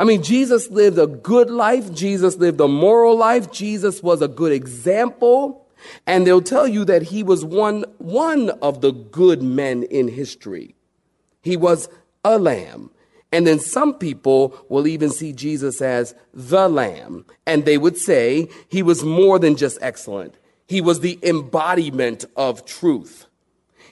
I 0.00 0.04
mean, 0.04 0.22
Jesus 0.22 0.70
lived 0.70 0.98
a 0.98 1.06
good 1.06 1.50
life. 1.50 1.92
Jesus 1.92 2.38
lived 2.38 2.58
a 2.62 2.66
moral 2.66 3.18
life. 3.18 3.52
Jesus 3.52 4.02
was 4.02 4.22
a 4.22 4.28
good 4.28 4.50
example. 4.50 5.68
And 6.06 6.26
they'll 6.26 6.40
tell 6.40 6.66
you 6.66 6.86
that 6.86 7.02
he 7.02 7.22
was 7.22 7.44
one, 7.44 7.84
one 7.98 8.48
of 8.62 8.80
the 8.80 8.92
good 8.92 9.42
men 9.42 9.82
in 9.82 10.08
history. 10.08 10.74
He 11.42 11.54
was 11.54 11.90
a 12.24 12.38
lamb. 12.38 12.90
And 13.30 13.46
then 13.46 13.58
some 13.58 13.92
people 13.92 14.54
will 14.70 14.86
even 14.86 15.10
see 15.10 15.34
Jesus 15.34 15.82
as 15.82 16.14
the 16.32 16.66
lamb. 16.66 17.26
And 17.44 17.66
they 17.66 17.76
would 17.76 17.98
say 17.98 18.48
he 18.70 18.82
was 18.82 19.04
more 19.04 19.38
than 19.38 19.54
just 19.54 19.76
excellent. 19.82 20.34
He 20.66 20.80
was 20.80 21.00
the 21.00 21.18
embodiment 21.22 22.24
of 22.36 22.64
truth. 22.64 23.26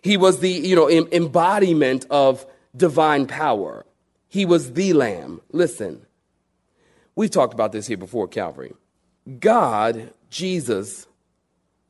He 0.01 0.17
was 0.17 0.41
the, 0.41 0.49
you 0.49 0.75
know, 0.75 0.89
embodiment 0.89 2.07
of 2.09 2.47
divine 2.75 3.27
power. 3.27 3.85
He 4.29 4.45
was 4.45 4.75
the 4.75 4.93
lamb. 4.93 5.41
Listen, 5.51 6.07
we've 7.17 7.31
talked 7.31 7.55
about 7.55 7.73
this 7.73 7.87
here 7.87 7.97
before, 7.97 8.29
Calvary. 8.29 8.75
God, 9.41 10.13
Jesus, 10.31 11.07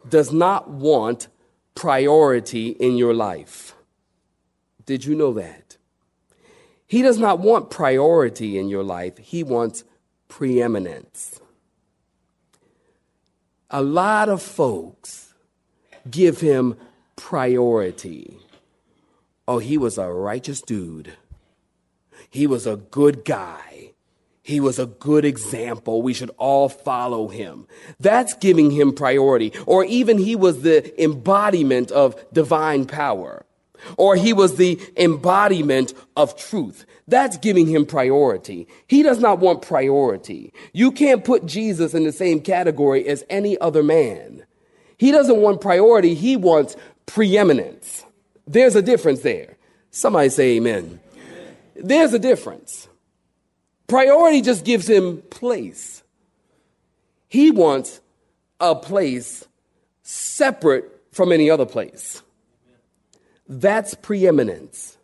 does 0.08 0.32
not 0.32 0.70
want 0.70 1.28
priority 1.74 2.68
in 2.70 2.96
your 2.96 3.14
life. 3.14 3.74
Did 4.86 5.04
you 5.04 5.14
know 5.14 5.32
that? 5.34 5.76
He 6.86 7.02
does 7.02 7.18
not 7.18 7.40
want 7.40 7.70
priority 7.70 8.56
in 8.58 8.68
your 8.68 8.82
life, 8.82 9.18
He 9.18 9.42
wants 9.42 9.84
preeminence. 10.28 11.40
A 13.70 13.82
lot 13.82 14.28
of 14.28 14.40
folks 14.40 15.34
give 16.10 16.40
Him 16.40 16.76
priority. 17.16 18.38
Oh, 19.46 19.58
he 19.58 19.76
was 19.76 19.98
a 19.98 20.08
righteous 20.08 20.62
dude. 20.62 21.12
He 22.30 22.46
was 22.46 22.66
a 22.66 22.76
good 22.76 23.24
guy. 23.24 23.92
He 24.42 24.60
was 24.60 24.78
a 24.78 24.86
good 24.86 25.26
example. 25.26 26.00
We 26.00 26.14
should 26.14 26.30
all 26.38 26.70
follow 26.70 27.28
him. 27.28 27.66
That's 28.00 28.32
giving 28.34 28.70
him 28.70 28.94
priority. 28.94 29.52
Or 29.66 29.84
even 29.84 30.16
he 30.16 30.36
was 30.36 30.62
the 30.62 31.02
embodiment 31.02 31.90
of 31.90 32.16
divine 32.32 32.86
power. 32.86 33.44
Or 33.96 34.16
he 34.16 34.32
was 34.32 34.56
the 34.56 34.80
embodiment 34.96 35.92
of 36.16 36.36
truth. 36.36 36.86
That's 37.06 37.36
giving 37.36 37.66
him 37.66 37.86
priority. 37.86 38.68
He 38.86 39.02
does 39.02 39.18
not 39.18 39.38
want 39.38 39.62
priority. 39.62 40.52
You 40.72 40.92
can't 40.92 41.24
put 41.24 41.46
Jesus 41.46 41.92
in 41.94 42.04
the 42.04 42.12
same 42.12 42.40
category 42.40 43.06
as 43.06 43.24
any 43.28 43.58
other 43.58 43.82
man. 43.82 44.44
He 44.96 45.10
doesn't 45.10 45.40
want 45.40 45.60
priority. 45.60 46.14
He 46.14 46.36
wants 46.36 46.74
preeminence. 47.06 48.04
There's 48.46 48.76
a 48.76 48.82
difference 48.82 49.20
there. 49.20 49.56
Somebody 49.90 50.30
say 50.30 50.56
amen. 50.56 51.00
There's 51.78 52.12
a 52.12 52.18
difference. 52.18 52.88
Priority 53.86 54.42
just 54.42 54.64
gives 54.64 54.88
him 54.88 55.22
place. 55.30 56.02
He 57.28 57.50
wants 57.50 58.00
a 58.60 58.74
place 58.74 59.46
separate 60.02 60.84
from 61.12 61.32
any 61.32 61.50
other 61.50 61.66
place. 61.66 62.22
That's 63.48 63.94
preeminence. 63.94 64.98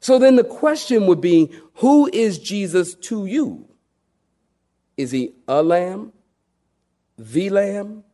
So 0.00 0.18
then 0.18 0.36
the 0.36 0.44
question 0.44 1.06
would 1.06 1.20
be 1.20 1.52
who 1.74 2.08
is 2.12 2.38
Jesus 2.38 2.94
to 2.94 3.26
you? 3.26 3.68
Is 4.96 5.10
he 5.10 5.34
a 5.46 5.62
lamb, 5.62 6.12
the 7.18 7.50
lamb, 7.50 8.04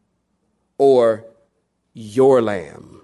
or 0.79 1.25
your 1.93 2.43
lamb? 2.43 3.03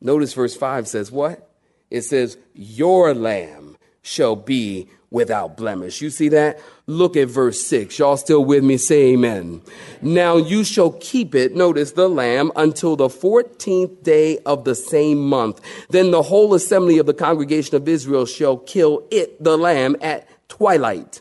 Notice 0.00 0.32
verse 0.34 0.54
5 0.54 0.86
says 0.86 1.10
what? 1.10 1.49
It 1.90 2.02
says, 2.02 2.38
Your 2.54 3.14
lamb 3.14 3.76
shall 4.02 4.36
be 4.36 4.88
without 5.10 5.56
blemish. 5.56 6.00
You 6.00 6.10
see 6.10 6.28
that? 6.28 6.60
Look 6.86 7.16
at 7.16 7.28
verse 7.28 7.60
6. 7.62 7.98
Y'all 7.98 8.16
still 8.16 8.44
with 8.44 8.62
me? 8.62 8.76
Say 8.76 9.12
amen. 9.12 9.62
Now 10.00 10.36
you 10.36 10.62
shall 10.62 10.92
keep 10.92 11.34
it, 11.34 11.54
notice 11.54 11.92
the 11.92 12.08
lamb, 12.08 12.52
until 12.54 12.96
the 12.96 13.08
14th 13.08 14.02
day 14.02 14.38
of 14.46 14.64
the 14.64 14.74
same 14.74 15.18
month. 15.28 15.60
Then 15.90 16.12
the 16.12 16.22
whole 16.22 16.54
assembly 16.54 16.98
of 16.98 17.06
the 17.06 17.14
congregation 17.14 17.76
of 17.76 17.88
Israel 17.88 18.24
shall 18.24 18.56
kill 18.56 19.06
it, 19.10 19.42
the 19.42 19.58
lamb, 19.58 19.96
at 20.00 20.28
twilight. 20.48 21.20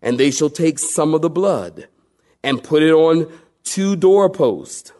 And 0.00 0.18
they 0.18 0.30
shall 0.30 0.50
take 0.50 0.78
some 0.78 1.12
of 1.12 1.22
the 1.22 1.30
blood 1.30 1.88
and 2.42 2.62
put 2.62 2.82
it 2.82 2.92
on 2.92 3.30
two 3.64 3.96
doorposts 3.96 4.92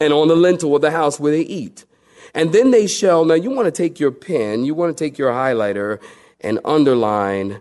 and 0.00 0.12
on 0.12 0.28
the 0.28 0.36
lintel 0.36 0.74
of 0.74 0.82
the 0.82 0.90
house 0.90 1.20
where 1.20 1.32
they 1.32 1.42
eat. 1.42 1.84
And 2.34 2.52
then 2.52 2.70
they 2.70 2.86
shall, 2.86 3.24
now 3.24 3.34
you 3.34 3.50
want 3.50 3.66
to 3.66 3.72
take 3.72 4.00
your 4.00 4.10
pen, 4.10 4.64
you 4.64 4.74
want 4.74 4.96
to 4.96 5.04
take 5.04 5.18
your 5.18 5.32
highlighter 5.32 6.00
and 6.40 6.58
underline 6.64 7.60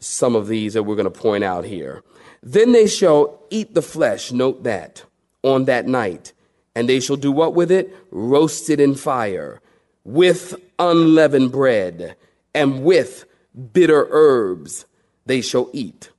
some 0.00 0.34
of 0.34 0.48
these 0.48 0.74
that 0.74 0.82
we're 0.82 0.96
going 0.96 1.10
to 1.10 1.10
point 1.10 1.44
out 1.44 1.64
here. 1.64 2.02
Then 2.42 2.72
they 2.72 2.86
shall 2.86 3.40
eat 3.50 3.74
the 3.74 3.82
flesh, 3.82 4.32
note 4.32 4.64
that, 4.64 5.04
on 5.42 5.64
that 5.64 5.86
night. 5.86 6.32
And 6.74 6.88
they 6.88 7.00
shall 7.00 7.16
do 7.16 7.32
what 7.32 7.54
with 7.54 7.72
it? 7.72 7.94
Roast 8.10 8.68
it 8.68 8.80
in 8.80 8.94
fire, 8.94 9.60
with 10.04 10.54
unleavened 10.78 11.52
bread, 11.52 12.16
and 12.54 12.84
with 12.84 13.24
bitter 13.72 14.06
herbs 14.10 14.84
they 15.24 15.40
shall 15.40 15.70
eat. 15.72 16.10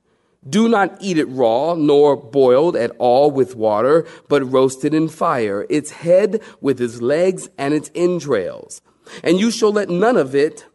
Do 0.46 0.68
not 0.68 0.96
eat 1.00 1.18
it 1.18 1.26
raw, 1.26 1.74
nor 1.74 2.16
boiled 2.16 2.76
at 2.76 2.92
all 2.98 3.30
with 3.30 3.56
water, 3.56 4.06
but 4.28 4.50
roasted 4.50 4.94
in 4.94 5.08
fire, 5.08 5.66
its 5.68 5.90
head 5.90 6.42
with 6.60 6.80
its 6.80 7.00
legs 7.00 7.48
and 7.58 7.74
its 7.74 7.90
entrails. 7.94 8.80
And 9.22 9.40
you 9.40 9.50
shall 9.50 9.72
let 9.72 9.88
none 9.88 10.16
of 10.16 10.34
it 10.34 10.66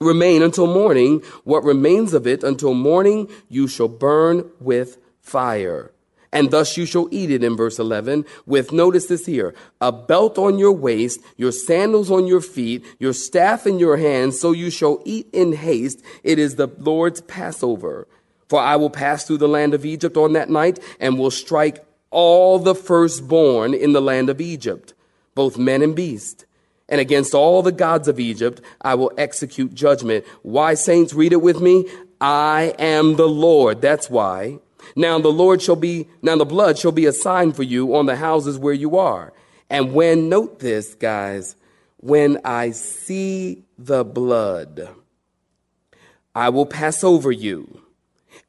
remain 0.00 0.42
until 0.42 0.66
morning. 0.66 1.22
What 1.44 1.64
remains 1.64 2.14
of 2.14 2.26
it 2.26 2.44
until 2.44 2.74
morning 2.74 3.28
you 3.48 3.66
shall 3.68 3.88
burn 3.88 4.50
with 4.60 4.98
fire. 5.20 5.92
And 6.30 6.50
thus 6.50 6.76
you 6.76 6.84
shall 6.84 7.08
eat 7.10 7.30
it 7.30 7.42
in 7.42 7.56
verse 7.56 7.78
11 7.78 8.26
with, 8.44 8.70
notice 8.70 9.06
this 9.06 9.24
here, 9.24 9.54
a 9.80 9.90
belt 9.90 10.36
on 10.36 10.58
your 10.58 10.72
waist, 10.72 11.20
your 11.36 11.52
sandals 11.52 12.10
on 12.10 12.26
your 12.26 12.42
feet, 12.42 12.84
your 12.98 13.14
staff 13.14 13.66
in 13.66 13.78
your 13.78 13.96
hand, 13.96 14.34
so 14.34 14.52
you 14.52 14.70
shall 14.70 15.00
eat 15.06 15.26
in 15.32 15.54
haste. 15.54 16.02
It 16.22 16.38
is 16.38 16.56
the 16.56 16.66
Lord's 16.78 17.22
Passover. 17.22 18.06
For 18.48 18.60
I 18.60 18.76
will 18.76 18.90
pass 18.90 19.24
through 19.24 19.38
the 19.38 19.48
land 19.48 19.74
of 19.74 19.84
Egypt 19.84 20.16
on 20.16 20.32
that 20.32 20.48
night 20.48 20.78
and 20.98 21.18
will 21.18 21.30
strike 21.30 21.84
all 22.10 22.58
the 22.58 22.74
firstborn 22.74 23.74
in 23.74 23.92
the 23.92 24.00
land 24.00 24.30
of 24.30 24.40
Egypt, 24.40 24.94
both 25.34 25.58
men 25.58 25.82
and 25.82 25.94
beast. 25.94 26.46
And 26.88 27.00
against 27.00 27.34
all 27.34 27.62
the 27.62 27.72
gods 27.72 28.08
of 28.08 28.18
Egypt 28.18 28.62
I 28.80 28.94
will 28.94 29.12
execute 29.18 29.74
judgment. 29.74 30.24
Why, 30.42 30.74
saints, 30.74 31.12
read 31.12 31.32
it 31.32 31.42
with 31.42 31.60
me? 31.60 31.86
I 32.20 32.74
am 32.78 33.16
the 33.16 33.28
Lord. 33.28 33.82
That's 33.82 34.08
why. 34.08 34.58
Now 34.96 35.18
the 35.18 35.28
Lord 35.28 35.60
shall 35.60 35.76
be, 35.76 36.08
now 36.22 36.36
the 36.36 36.46
blood 36.46 36.78
shall 36.78 36.92
be 36.92 37.04
a 37.04 37.12
sign 37.12 37.52
for 37.52 37.62
you 37.62 37.94
on 37.94 38.06
the 38.06 38.16
houses 38.16 38.58
where 38.58 38.72
you 38.72 38.96
are. 38.96 39.34
And 39.68 39.92
when, 39.92 40.30
note 40.30 40.60
this, 40.60 40.94
guys, 40.94 41.56
when 41.98 42.40
I 42.44 42.70
see 42.70 43.64
the 43.78 44.04
blood, 44.04 44.88
I 46.34 46.48
will 46.48 46.66
pass 46.66 47.04
over 47.04 47.30
you 47.30 47.82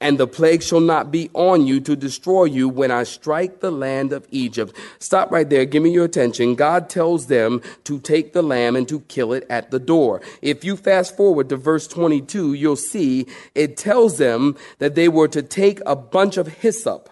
and 0.02 0.18
the 0.18 0.28
plague 0.28 0.64
shall 0.64 0.80
not 0.80 1.12
be 1.12 1.30
on 1.34 1.68
you 1.68 1.80
to 1.82 1.96
destroy 1.96 2.46
you 2.46 2.70
when 2.70 2.90
I 2.90 3.04
strike 3.04 3.60
the 3.60 3.72
land 3.72 4.14
of 4.14 4.26
Egypt. 4.32 4.76
Stop 5.00 5.32
right 5.32 5.50
there. 5.50 5.66
Give 5.66 5.84
me 5.84 5.92
your 5.92 6.06
attention. 6.06 6.56
God 6.56 6.90
tells 6.90 7.28
them 7.28 7.62
to 7.84 8.00
take 8.00 8.32
the 8.32 8.42
lamb 8.42 8.76
and 8.76 8.88
to 8.88 9.02
kill 9.02 9.34
it 9.34 9.46
at 9.50 9.72
the 9.72 9.80
door. 9.80 10.22
If 10.42 10.64
you 10.64 10.78
fast 10.78 11.18
forward 11.18 11.50
to 11.50 11.58
verse 11.58 11.88
22, 11.88 12.54
you'll 12.54 12.78
see 12.78 13.28
it 13.56 13.76
tells 13.76 14.18
them 14.18 14.56
that 14.78 14.96
they 14.96 15.10
were 15.10 15.28
to 15.28 15.42
take 15.42 15.82
a 15.86 15.96
bunch 15.96 16.38
of 16.38 16.48
hyssop 16.48 17.10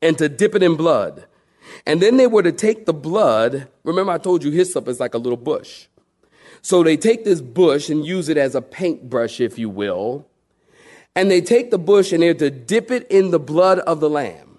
and 0.00 0.16
to 0.18 0.28
dip 0.28 0.54
it 0.54 0.62
in 0.62 0.76
blood. 0.76 1.24
And 1.84 2.00
then 2.00 2.16
they 2.16 2.26
were 2.28 2.42
to 2.42 2.52
take 2.52 2.86
the 2.86 2.94
blood. 2.94 3.66
Remember, 3.82 4.12
I 4.12 4.18
told 4.18 4.44
you 4.44 4.52
hyssop 4.52 4.86
is 4.86 5.00
like 5.00 5.14
a 5.14 5.18
little 5.18 5.36
bush. 5.36 5.86
So 6.60 6.84
they 6.84 6.96
take 6.96 7.24
this 7.24 7.40
bush 7.40 7.88
and 7.88 8.06
use 8.06 8.28
it 8.28 8.36
as 8.36 8.54
a 8.54 8.62
paintbrush, 8.62 9.40
if 9.40 9.58
you 9.58 9.68
will 9.68 10.28
and 11.14 11.30
they 11.30 11.40
take 11.40 11.70
the 11.70 11.78
bush 11.78 12.12
and 12.12 12.22
they're 12.22 12.34
to 12.34 12.50
dip 12.50 12.90
it 12.90 13.06
in 13.10 13.30
the 13.30 13.38
blood 13.38 13.78
of 13.80 14.00
the 14.00 14.08
lamb. 14.08 14.58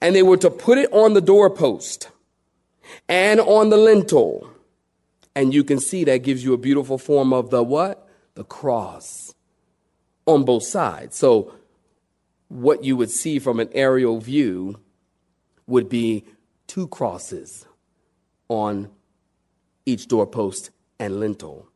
And 0.00 0.14
they 0.14 0.22
were 0.22 0.36
to 0.38 0.50
put 0.50 0.78
it 0.78 0.92
on 0.92 1.14
the 1.14 1.20
doorpost 1.20 2.10
and 3.08 3.40
on 3.40 3.70
the 3.70 3.76
lintel. 3.76 4.50
And 5.36 5.54
you 5.54 5.62
can 5.62 5.78
see 5.78 6.04
that 6.04 6.18
gives 6.18 6.42
you 6.42 6.52
a 6.52 6.58
beautiful 6.58 6.98
form 6.98 7.32
of 7.32 7.50
the 7.50 7.62
what? 7.62 8.08
The 8.34 8.44
cross 8.44 9.34
on 10.26 10.44
both 10.44 10.64
sides. 10.64 11.16
So 11.16 11.54
what 12.48 12.82
you 12.82 12.96
would 12.96 13.10
see 13.10 13.38
from 13.38 13.60
an 13.60 13.68
aerial 13.72 14.20
view 14.20 14.80
would 15.66 15.88
be 15.88 16.24
two 16.66 16.88
crosses 16.88 17.66
on 18.48 18.90
each 19.86 20.08
doorpost 20.08 20.70
and 20.98 21.20
lintel 21.20 21.67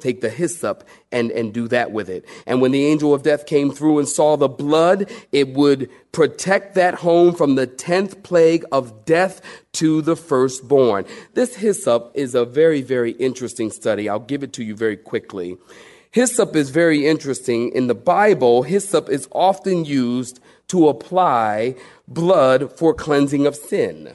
take 0.00 0.20
the 0.20 0.30
hyssop 0.30 0.84
and, 1.10 1.30
and 1.32 1.52
do 1.52 1.66
that 1.68 1.90
with 1.90 2.08
it. 2.08 2.24
And 2.46 2.60
when 2.60 2.70
the 2.70 2.86
angel 2.86 3.12
of 3.12 3.22
death 3.22 3.46
came 3.46 3.72
through 3.72 3.98
and 3.98 4.08
saw 4.08 4.36
the 4.36 4.48
blood, 4.48 5.10
it 5.32 5.54
would 5.54 5.90
protect 6.12 6.74
that 6.74 6.94
home 6.94 7.34
from 7.34 7.56
the 7.56 7.66
10th 7.66 8.22
plague 8.22 8.64
of 8.70 9.04
death 9.04 9.40
to 9.72 10.00
the 10.00 10.16
firstborn. 10.16 11.04
This 11.34 11.56
hyssop 11.56 12.12
is 12.14 12.34
a 12.34 12.44
very, 12.44 12.80
very 12.80 13.12
interesting 13.12 13.70
study. 13.70 14.08
I'll 14.08 14.20
give 14.20 14.42
it 14.42 14.52
to 14.54 14.64
you 14.64 14.76
very 14.76 14.96
quickly. 14.96 15.56
Hyssop 16.10 16.56
is 16.56 16.70
very 16.70 17.06
interesting. 17.06 17.72
In 17.72 17.86
the 17.86 17.94
Bible, 17.94 18.62
hyssop 18.62 19.08
is 19.08 19.28
often 19.32 19.84
used 19.84 20.40
to 20.68 20.88
apply 20.88 21.74
blood 22.06 22.72
for 22.72 22.94
cleansing 22.94 23.46
of 23.46 23.56
sin. 23.56 24.14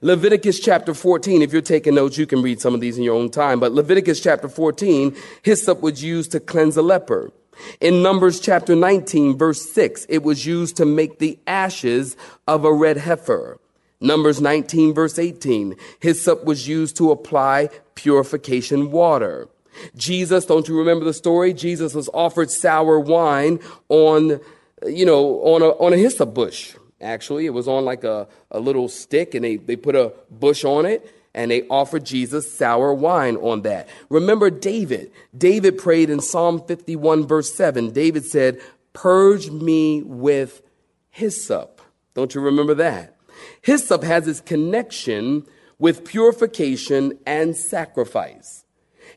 Leviticus 0.00 0.60
chapter 0.60 0.94
14, 0.94 1.42
if 1.42 1.52
you're 1.52 1.62
taking 1.62 1.94
notes, 1.94 2.18
you 2.18 2.26
can 2.26 2.42
read 2.42 2.60
some 2.60 2.74
of 2.74 2.80
these 2.80 2.98
in 2.98 3.04
your 3.04 3.14
own 3.14 3.30
time, 3.30 3.60
but 3.60 3.72
Leviticus 3.72 4.20
chapter 4.20 4.48
14, 4.48 5.16
hyssop 5.42 5.80
was 5.80 6.02
used 6.02 6.32
to 6.32 6.40
cleanse 6.40 6.76
a 6.76 6.82
leper. 6.82 7.32
In 7.80 8.02
Numbers 8.02 8.40
chapter 8.40 8.76
19, 8.76 9.36
verse 9.36 9.70
6, 9.70 10.06
it 10.08 10.22
was 10.22 10.46
used 10.46 10.76
to 10.76 10.84
make 10.84 11.18
the 11.18 11.38
ashes 11.46 12.16
of 12.46 12.64
a 12.64 12.72
red 12.72 12.98
heifer. 12.98 13.58
Numbers 14.00 14.40
19, 14.40 14.94
verse 14.94 15.18
18, 15.18 15.74
hyssop 16.00 16.44
was 16.44 16.68
used 16.68 16.96
to 16.98 17.10
apply 17.10 17.68
purification 17.96 18.92
water. 18.92 19.48
Jesus, 19.96 20.46
don't 20.46 20.68
you 20.68 20.78
remember 20.78 21.04
the 21.04 21.12
story? 21.12 21.52
Jesus 21.52 21.94
was 21.94 22.08
offered 22.14 22.50
sour 22.50 22.98
wine 22.98 23.58
on, 23.88 24.40
you 24.86 25.04
know, 25.04 25.40
on 25.40 25.62
a, 25.62 25.68
on 25.68 25.92
a 25.92 25.96
hyssop 25.96 26.34
bush. 26.34 26.74
Actually, 27.00 27.46
it 27.46 27.50
was 27.50 27.68
on 27.68 27.84
like 27.84 28.04
a, 28.04 28.26
a 28.50 28.58
little 28.58 28.88
stick 28.88 29.34
and 29.34 29.44
they, 29.44 29.56
they 29.56 29.76
put 29.76 29.94
a 29.94 30.12
bush 30.30 30.64
on 30.64 30.84
it 30.84 31.14
and 31.34 31.50
they 31.50 31.62
offered 31.68 32.04
Jesus 32.04 32.52
sour 32.52 32.92
wine 32.92 33.36
on 33.36 33.62
that. 33.62 33.88
Remember 34.10 34.50
David. 34.50 35.12
David 35.36 35.78
prayed 35.78 36.10
in 36.10 36.20
Psalm 36.20 36.60
51, 36.66 37.26
verse 37.26 37.54
7. 37.54 37.92
David 37.92 38.24
said, 38.24 38.60
Purge 38.92 39.50
me 39.50 40.02
with 40.02 40.62
hyssop. 41.10 41.80
Don't 42.14 42.34
you 42.34 42.40
remember 42.40 42.74
that? 42.74 43.14
Hyssop 43.62 44.02
has 44.02 44.26
its 44.26 44.40
connection 44.40 45.46
with 45.78 46.04
purification 46.04 47.16
and 47.24 47.56
sacrifice. 47.56 48.64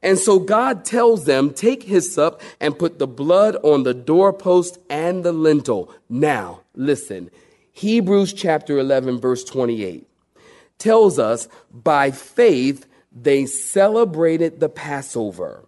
And 0.03 0.17
so 0.17 0.39
God 0.39 0.85
tells 0.85 1.25
them, 1.25 1.51
take 1.51 1.83
hyssop 1.83 2.41
and 2.59 2.77
put 2.77 2.99
the 2.99 3.07
blood 3.07 3.55
on 3.63 3.83
the 3.83 3.93
doorpost 3.93 4.77
and 4.89 5.23
the 5.23 5.31
lintel. 5.31 5.93
Now, 6.09 6.61
listen, 6.75 7.29
Hebrews 7.71 8.33
chapter 8.33 8.77
11, 8.77 9.19
verse 9.19 9.44
28 9.44 10.07
tells 10.77 11.19
us 11.19 11.47
by 11.71 12.09
faith 12.09 12.88
they 13.12 13.45
celebrated 13.45 14.59
the 14.59 14.69
Passover. 14.69 15.65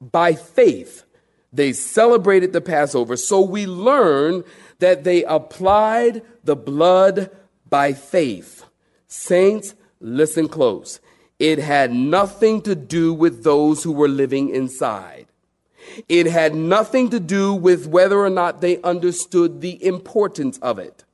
By 0.00 0.34
faith, 0.34 1.04
they 1.52 1.72
celebrated 1.72 2.52
the 2.52 2.60
Passover. 2.60 3.16
So 3.16 3.40
we 3.40 3.66
learn 3.66 4.42
that 4.80 5.04
they 5.04 5.22
applied 5.24 6.22
the 6.42 6.56
blood 6.56 7.30
by 7.68 7.92
faith. 7.92 8.64
Saints, 9.06 9.74
listen 10.00 10.48
close. 10.48 11.00
It 11.38 11.58
had 11.58 11.92
nothing 11.92 12.60
to 12.62 12.74
do 12.74 13.14
with 13.14 13.44
those 13.44 13.84
who 13.84 13.92
were 13.92 14.08
living 14.08 14.48
inside. 14.48 15.26
It 16.08 16.26
had 16.26 16.54
nothing 16.54 17.10
to 17.10 17.20
do 17.20 17.54
with 17.54 17.86
whether 17.86 18.18
or 18.18 18.30
not 18.30 18.60
they 18.60 18.82
understood 18.82 19.60
the 19.60 19.84
importance 19.84 20.58
of 20.58 20.78
it. 20.78 21.04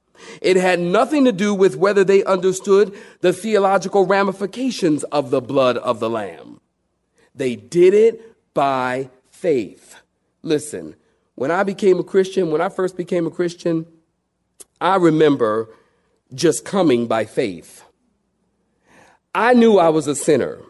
It 0.40 0.56
had 0.56 0.80
nothing 0.80 1.24
to 1.24 1.32
do 1.32 1.54
with 1.54 1.76
whether 1.76 2.04
they 2.04 2.24
understood 2.24 2.96
the 3.20 3.32
theological 3.32 4.06
ramifications 4.06 5.04
of 5.04 5.30
the 5.30 5.40
blood 5.40 5.76
of 5.78 6.00
the 6.00 6.10
Lamb. 6.10 6.60
They 7.34 7.56
did 7.56 7.94
it 7.94 8.54
by 8.54 9.10
faith. 9.30 9.96
Listen, 10.42 10.96
when 11.34 11.50
I 11.50 11.62
became 11.62 11.98
a 11.98 12.04
Christian, 12.04 12.50
when 12.50 12.60
I 12.60 12.68
first 12.68 12.96
became 12.96 13.26
a 13.26 13.30
Christian, 13.30 13.86
I 14.80 14.96
remember 14.96 15.68
just 16.34 16.64
coming 16.64 17.06
by 17.06 17.24
faith. 17.24 17.84
I 19.34 19.52
knew 19.52 19.78
I 19.78 19.90
was 19.90 20.06
a 20.06 20.14
sinner. 20.14 20.60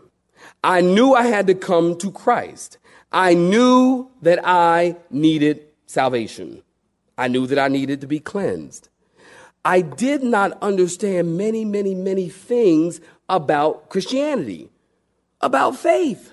I 0.64 0.80
knew 0.80 1.14
I 1.14 1.26
had 1.26 1.46
to 1.46 1.54
come 1.54 1.96
to 1.98 2.10
Christ. 2.10 2.78
I 3.12 3.34
knew 3.34 4.10
that 4.22 4.40
I 4.44 4.96
needed 5.10 5.62
salvation. 5.86 6.62
I 7.16 7.28
knew 7.28 7.46
that 7.46 7.58
I 7.58 7.68
needed 7.68 8.00
to 8.00 8.06
be 8.06 8.18
cleansed. 8.18 8.88
I 9.66 9.80
did 9.80 10.22
not 10.22 10.56
understand 10.62 11.36
many, 11.36 11.64
many, 11.64 11.96
many 11.96 12.28
things 12.28 13.00
about 13.28 13.88
Christianity, 13.88 14.70
about 15.40 15.76
faith, 15.76 16.32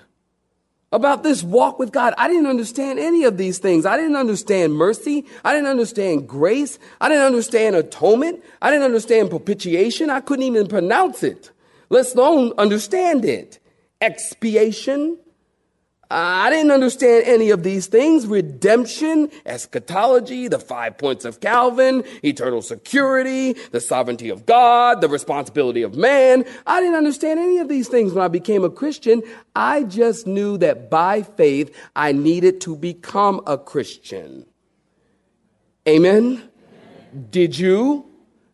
about 0.92 1.24
this 1.24 1.42
walk 1.42 1.80
with 1.80 1.90
God. 1.90 2.14
I 2.16 2.28
didn't 2.28 2.46
understand 2.46 3.00
any 3.00 3.24
of 3.24 3.36
these 3.36 3.58
things. 3.58 3.86
I 3.86 3.96
didn't 3.96 4.14
understand 4.14 4.74
mercy. 4.74 5.26
I 5.44 5.52
didn't 5.52 5.66
understand 5.66 6.28
grace. 6.28 6.78
I 7.00 7.08
didn't 7.08 7.24
understand 7.24 7.74
atonement. 7.74 8.40
I 8.62 8.70
didn't 8.70 8.84
understand 8.84 9.30
propitiation. 9.30 10.10
I 10.10 10.20
couldn't 10.20 10.44
even 10.44 10.68
pronounce 10.68 11.24
it, 11.24 11.50
let 11.88 12.14
alone 12.14 12.52
understand 12.56 13.24
it. 13.24 13.58
Expiation, 14.00 15.18
I 16.10 16.50
didn't 16.50 16.70
understand 16.70 17.24
any 17.26 17.50
of 17.50 17.62
these 17.62 17.86
things 17.86 18.26
redemption, 18.26 19.30
eschatology, 19.46 20.48
the 20.48 20.58
five 20.58 20.98
points 20.98 21.24
of 21.24 21.40
Calvin, 21.40 22.04
eternal 22.22 22.62
security, 22.62 23.54
the 23.72 23.80
sovereignty 23.80 24.28
of 24.28 24.46
God, 24.46 25.00
the 25.00 25.08
responsibility 25.08 25.82
of 25.82 25.96
man. 25.96 26.44
I 26.66 26.80
didn't 26.80 26.96
understand 26.96 27.40
any 27.40 27.58
of 27.58 27.68
these 27.68 27.88
things 27.88 28.12
when 28.12 28.24
I 28.24 28.28
became 28.28 28.64
a 28.64 28.70
Christian. 28.70 29.22
I 29.56 29.84
just 29.84 30.26
knew 30.26 30.58
that 30.58 30.90
by 30.90 31.22
faith 31.22 31.74
I 31.96 32.12
needed 32.12 32.60
to 32.62 32.76
become 32.76 33.40
a 33.46 33.56
Christian. 33.56 34.46
Amen? 35.88 36.48
Did 37.30 37.58
you? 37.58 38.06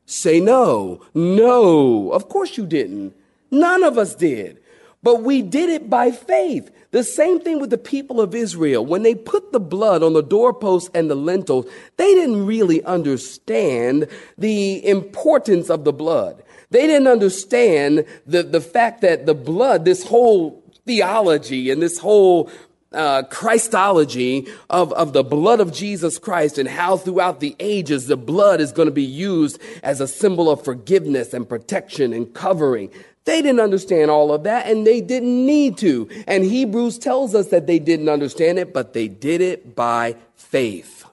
Say 0.06 0.40
no. 0.40 1.02
No. 1.14 2.10
Of 2.10 2.28
course 2.28 2.56
you 2.56 2.66
didn't. 2.66 3.14
None 3.50 3.82
of 3.82 3.98
us 3.98 4.14
did. 4.14 4.59
But 5.02 5.22
we 5.22 5.42
did 5.42 5.70
it 5.70 5.88
by 5.88 6.10
faith. 6.10 6.70
The 6.90 7.04
same 7.04 7.40
thing 7.40 7.60
with 7.60 7.70
the 7.70 7.78
people 7.78 8.20
of 8.20 8.34
Israel. 8.34 8.84
When 8.84 9.02
they 9.02 9.14
put 9.14 9.52
the 9.52 9.60
blood 9.60 10.02
on 10.02 10.12
the 10.12 10.22
doorposts 10.22 10.90
and 10.92 11.10
the 11.10 11.14
lintels, 11.14 11.66
they 11.96 12.14
didn't 12.14 12.44
really 12.44 12.82
understand 12.84 14.08
the 14.36 14.86
importance 14.86 15.70
of 15.70 15.84
the 15.84 15.92
blood. 15.92 16.42
They 16.70 16.86
didn't 16.86 17.08
understand 17.08 18.04
the, 18.26 18.42
the 18.42 18.60
fact 18.60 19.00
that 19.00 19.26
the 19.26 19.34
blood, 19.34 19.84
this 19.84 20.04
whole 20.04 20.62
theology 20.86 21.70
and 21.70 21.80
this 21.80 21.98
whole 21.98 22.50
uh, 22.92 23.22
Christology 23.24 24.48
of, 24.68 24.92
of 24.94 25.12
the 25.12 25.22
blood 25.22 25.60
of 25.60 25.72
Jesus 25.72 26.18
Christ 26.18 26.58
and 26.58 26.68
how 26.68 26.96
throughout 26.96 27.40
the 27.40 27.54
ages 27.60 28.06
the 28.06 28.16
blood 28.16 28.60
is 28.60 28.72
going 28.72 28.88
to 28.88 28.92
be 28.92 29.04
used 29.04 29.60
as 29.82 30.00
a 30.00 30.08
symbol 30.08 30.50
of 30.50 30.64
forgiveness 30.64 31.32
and 31.32 31.48
protection 31.48 32.12
and 32.12 32.32
covering. 32.34 32.90
They 33.30 33.42
didn't 33.42 33.60
understand 33.60 34.10
all 34.10 34.32
of 34.32 34.42
that 34.42 34.66
and 34.66 34.84
they 34.84 35.00
didn't 35.00 35.46
need 35.46 35.78
to. 35.78 36.08
And 36.26 36.42
Hebrews 36.42 36.98
tells 36.98 37.32
us 37.32 37.46
that 37.50 37.68
they 37.68 37.78
didn't 37.78 38.08
understand 38.08 38.58
it, 38.58 38.74
but 38.74 38.92
they 38.92 39.06
did 39.06 39.40
it 39.40 39.76
by 39.76 40.16
faith. 40.34 41.04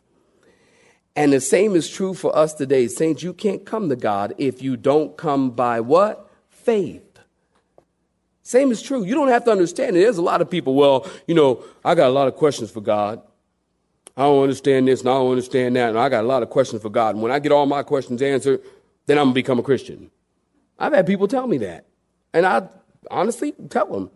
And 1.15 1.31
the 1.31 1.39
same 1.39 1.75
is 1.75 1.88
true 1.88 2.15
for 2.15 2.36
us 2.36 2.55
today. 2.55 2.88
Saints, 2.88 3.21
you 3.21 3.33
can't 3.33 3.67
come 3.67 3.89
to 3.89 3.95
God 3.95 4.33
if 4.39 4.63
you 4.63 4.75
don't 4.75 5.15
come 5.15 5.51
by 5.51 5.79
what? 5.79 6.27
Faith. 6.50 7.19
Same 8.41 8.71
is 8.71 8.81
true. 8.81 9.03
You 9.03 9.13
don't 9.13 9.27
have 9.27 9.45
to 9.45 9.51
understand 9.51 9.95
it. 9.95 10.00
There's 10.00 10.17
a 10.17 10.24
lot 10.24 10.41
of 10.41 10.50
people, 10.50 10.74
well, 10.74 11.07
you 11.27 11.36
know, 11.36 11.63
I 11.86 11.93
got 11.93 12.07
a 12.07 12.13
lot 12.13 12.27
of 12.27 12.36
questions 12.36 12.71
for 12.71 12.81
God. 12.81 13.21
I 14.17 14.24
don't 14.24 14.41
understand 14.41 14.88
this 14.88 15.01
and 15.01 15.09
I 15.09 15.13
don't 15.13 15.29
understand 15.29 15.75
that, 15.75 15.89
and 15.89 16.00
I 16.00 16.09
got 16.09 16.24
a 16.24 16.27
lot 16.27 16.41
of 16.41 16.50
questions 16.50 16.81
for 16.81 16.89
God. 16.89 17.13
And 17.13 17.21
when 17.21 17.31
I 17.31 17.38
get 17.38 17.51
all 17.51 17.67
my 17.67 17.83
questions 17.83 18.24
answered, 18.24 18.63
then 19.05 19.19
I'm 19.19 19.25
gonna 19.25 19.36
become 19.36 19.59
a 19.59 19.63
Christian. 19.63 20.09
I've 20.79 20.93
had 20.93 21.05
people 21.05 21.27
tell 21.27 21.45
me 21.45 21.59
that. 21.59 21.87
And 22.38 22.46
I 22.46 22.70
honestly 23.10 23.56
tell 23.70 23.88
them, 23.88 24.12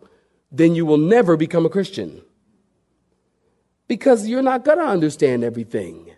then 0.52 0.76
you 0.76 0.86
will 0.86 0.96
never 0.96 1.36
become 1.36 1.66
a 1.66 1.68
Christian. 1.68 2.22
Because 3.88 4.28
you're 4.28 4.42
not 4.42 4.64
gonna 4.64 4.84
understand 4.84 5.42
everything. 5.42 6.12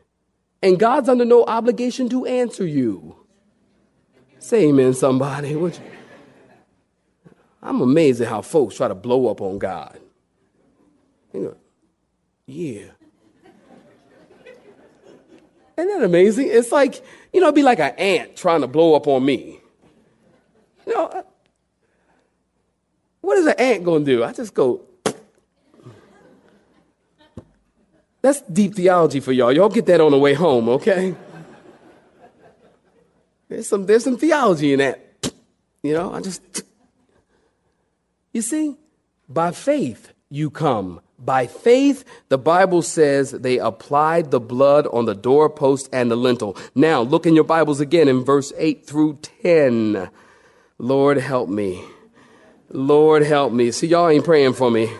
And 0.62 0.78
God's 0.78 1.08
under 1.08 1.24
no 1.24 1.44
obligation 1.44 2.10
to 2.10 2.26
answer 2.26 2.66
you. 2.66 3.16
Say 4.38 4.66
amen, 4.66 4.92
somebody. 4.92 5.56
Would 5.56 5.76
you? 5.76 5.82
I'm 7.62 7.80
amazed 7.80 8.20
at 8.20 8.28
how 8.28 8.42
folks 8.42 8.76
try 8.76 8.88
to 8.88 8.94
blow 8.94 9.28
up 9.28 9.40
on 9.40 9.58
God. 9.58 9.98
You 11.32 11.40
know, 11.40 11.56
yeah. 12.44 12.90
Isn't 15.78 15.88
that 15.88 16.04
amazing? 16.04 16.48
It's 16.50 16.70
like, 16.70 17.02
you 17.32 17.40
know, 17.40 17.46
it'd 17.46 17.54
be 17.54 17.62
like 17.62 17.80
an 17.80 17.94
ant 17.96 18.36
trying 18.36 18.60
to 18.60 18.66
blow 18.66 18.94
up 18.94 19.06
on 19.06 19.24
me. 19.24 19.58
You 20.86 20.94
know, 20.94 21.24
what 23.24 23.38
is 23.38 23.46
an 23.46 23.54
ant 23.58 23.84
going 23.84 24.04
to 24.04 24.10
do? 24.10 24.24
I 24.24 24.32
just 24.32 24.54
go. 24.54 24.82
That's 28.22 28.40
deep 28.42 28.74
theology 28.74 29.20
for 29.20 29.32
y'all. 29.32 29.52
Y'all 29.52 29.68
get 29.68 29.86
that 29.86 30.00
on 30.00 30.10
the 30.10 30.18
way 30.18 30.34
home, 30.34 30.68
okay? 30.68 31.14
There's 33.48 33.68
some, 33.68 33.84
there's 33.86 34.04
some 34.04 34.16
theology 34.16 34.72
in 34.72 34.78
that. 34.78 35.00
You 35.82 35.92
know, 35.92 36.12
I 36.12 36.20
just. 36.20 36.62
You 38.32 38.42
see, 38.42 38.76
by 39.28 39.52
faith 39.52 40.12
you 40.30 40.50
come 40.50 41.00
by 41.24 41.46
faith, 41.46 42.04
the 42.28 42.38
Bible 42.38 42.82
says 42.82 43.30
they 43.30 43.58
applied 43.58 44.30
the 44.30 44.40
blood 44.40 44.86
on 44.88 45.06
the 45.06 45.14
doorpost 45.14 45.88
and 45.92 46.10
the 46.10 46.16
lintel. 46.16 46.56
Now, 46.74 47.00
look 47.02 47.26
in 47.26 47.34
your 47.34 47.44
Bibles 47.44 47.80
again 47.80 48.08
in 48.08 48.24
verse 48.24 48.52
8 48.56 48.86
through 48.86 49.18
10. 49.42 50.10
Lord, 50.78 51.18
help 51.18 51.48
me. 51.48 51.84
Lord, 52.74 53.22
help 53.22 53.52
me. 53.52 53.70
See, 53.70 53.86
y'all 53.86 54.08
ain't 54.08 54.24
praying 54.24 54.54
for 54.54 54.68
me. 54.68 54.90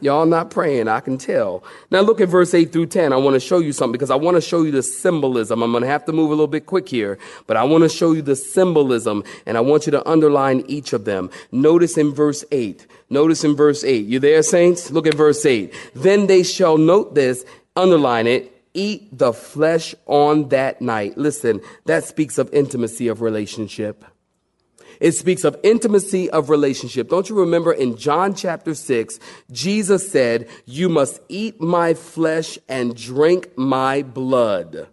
Y'all 0.00 0.26
not 0.26 0.50
praying, 0.50 0.88
I 0.88 0.98
can 0.98 1.16
tell. 1.16 1.62
Now 1.90 2.00
look 2.00 2.20
at 2.20 2.28
verse 2.28 2.52
8 2.54 2.72
through 2.72 2.86
10. 2.86 3.12
I 3.12 3.16
want 3.16 3.34
to 3.34 3.40
show 3.40 3.58
you 3.58 3.72
something 3.72 3.92
because 3.92 4.10
I 4.10 4.16
want 4.16 4.36
to 4.36 4.40
show 4.40 4.62
you 4.62 4.72
the 4.72 4.82
symbolism. 4.82 5.62
I'm 5.62 5.70
going 5.70 5.82
to 5.82 5.88
have 5.88 6.04
to 6.06 6.12
move 6.12 6.30
a 6.30 6.30
little 6.30 6.48
bit 6.48 6.66
quick 6.66 6.88
here, 6.88 7.18
but 7.46 7.56
I 7.56 7.62
want 7.62 7.82
to 7.82 7.88
show 7.88 8.12
you 8.12 8.22
the 8.22 8.34
symbolism 8.34 9.22
and 9.46 9.56
I 9.56 9.60
want 9.60 9.86
you 9.86 9.92
to 9.92 10.08
underline 10.08 10.64
each 10.66 10.92
of 10.92 11.04
them. 11.04 11.30
Notice 11.52 11.96
in 11.96 12.12
verse 12.12 12.44
8. 12.50 12.84
Notice 13.10 13.44
in 13.44 13.54
verse 13.54 13.84
8. 13.84 14.06
You 14.06 14.18
there, 14.18 14.42
saints? 14.42 14.90
Look 14.90 15.06
at 15.06 15.14
verse 15.14 15.46
8. 15.46 15.72
Then 15.94 16.26
they 16.26 16.42
shall 16.42 16.78
note 16.78 17.14
this, 17.14 17.44
underline 17.76 18.26
it, 18.26 18.60
eat 18.74 19.16
the 19.16 19.32
flesh 19.32 19.94
on 20.06 20.48
that 20.48 20.82
night. 20.82 21.16
Listen, 21.16 21.60
that 21.84 22.02
speaks 22.02 22.38
of 22.38 22.52
intimacy 22.52 23.06
of 23.06 23.20
relationship. 23.20 24.04
It 25.00 25.12
speaks 25.12 25.44
of 25.44 25.58
intimacy 25.62 26.30
of 26.30 26.50
relationship. 26.50 27.08
Don't 27.08 27.28
you 27.28 27.38
remember 27.38 27.72
in 27.72 27.96
John 27.96 28.34
chapter 28.34 28.74
6, 28.74 29.18
Jesus 29.50 30.10
said, 30.10 30.48
You 30.66 30.90
must 30.90 31.20
eat 31.28 31.60
my 31.60 31.94
flesh 31.94 32.58
and 32.68 32.94
drink 32.94 33.56
my 33.56 34.02
blood. 34.02 34.88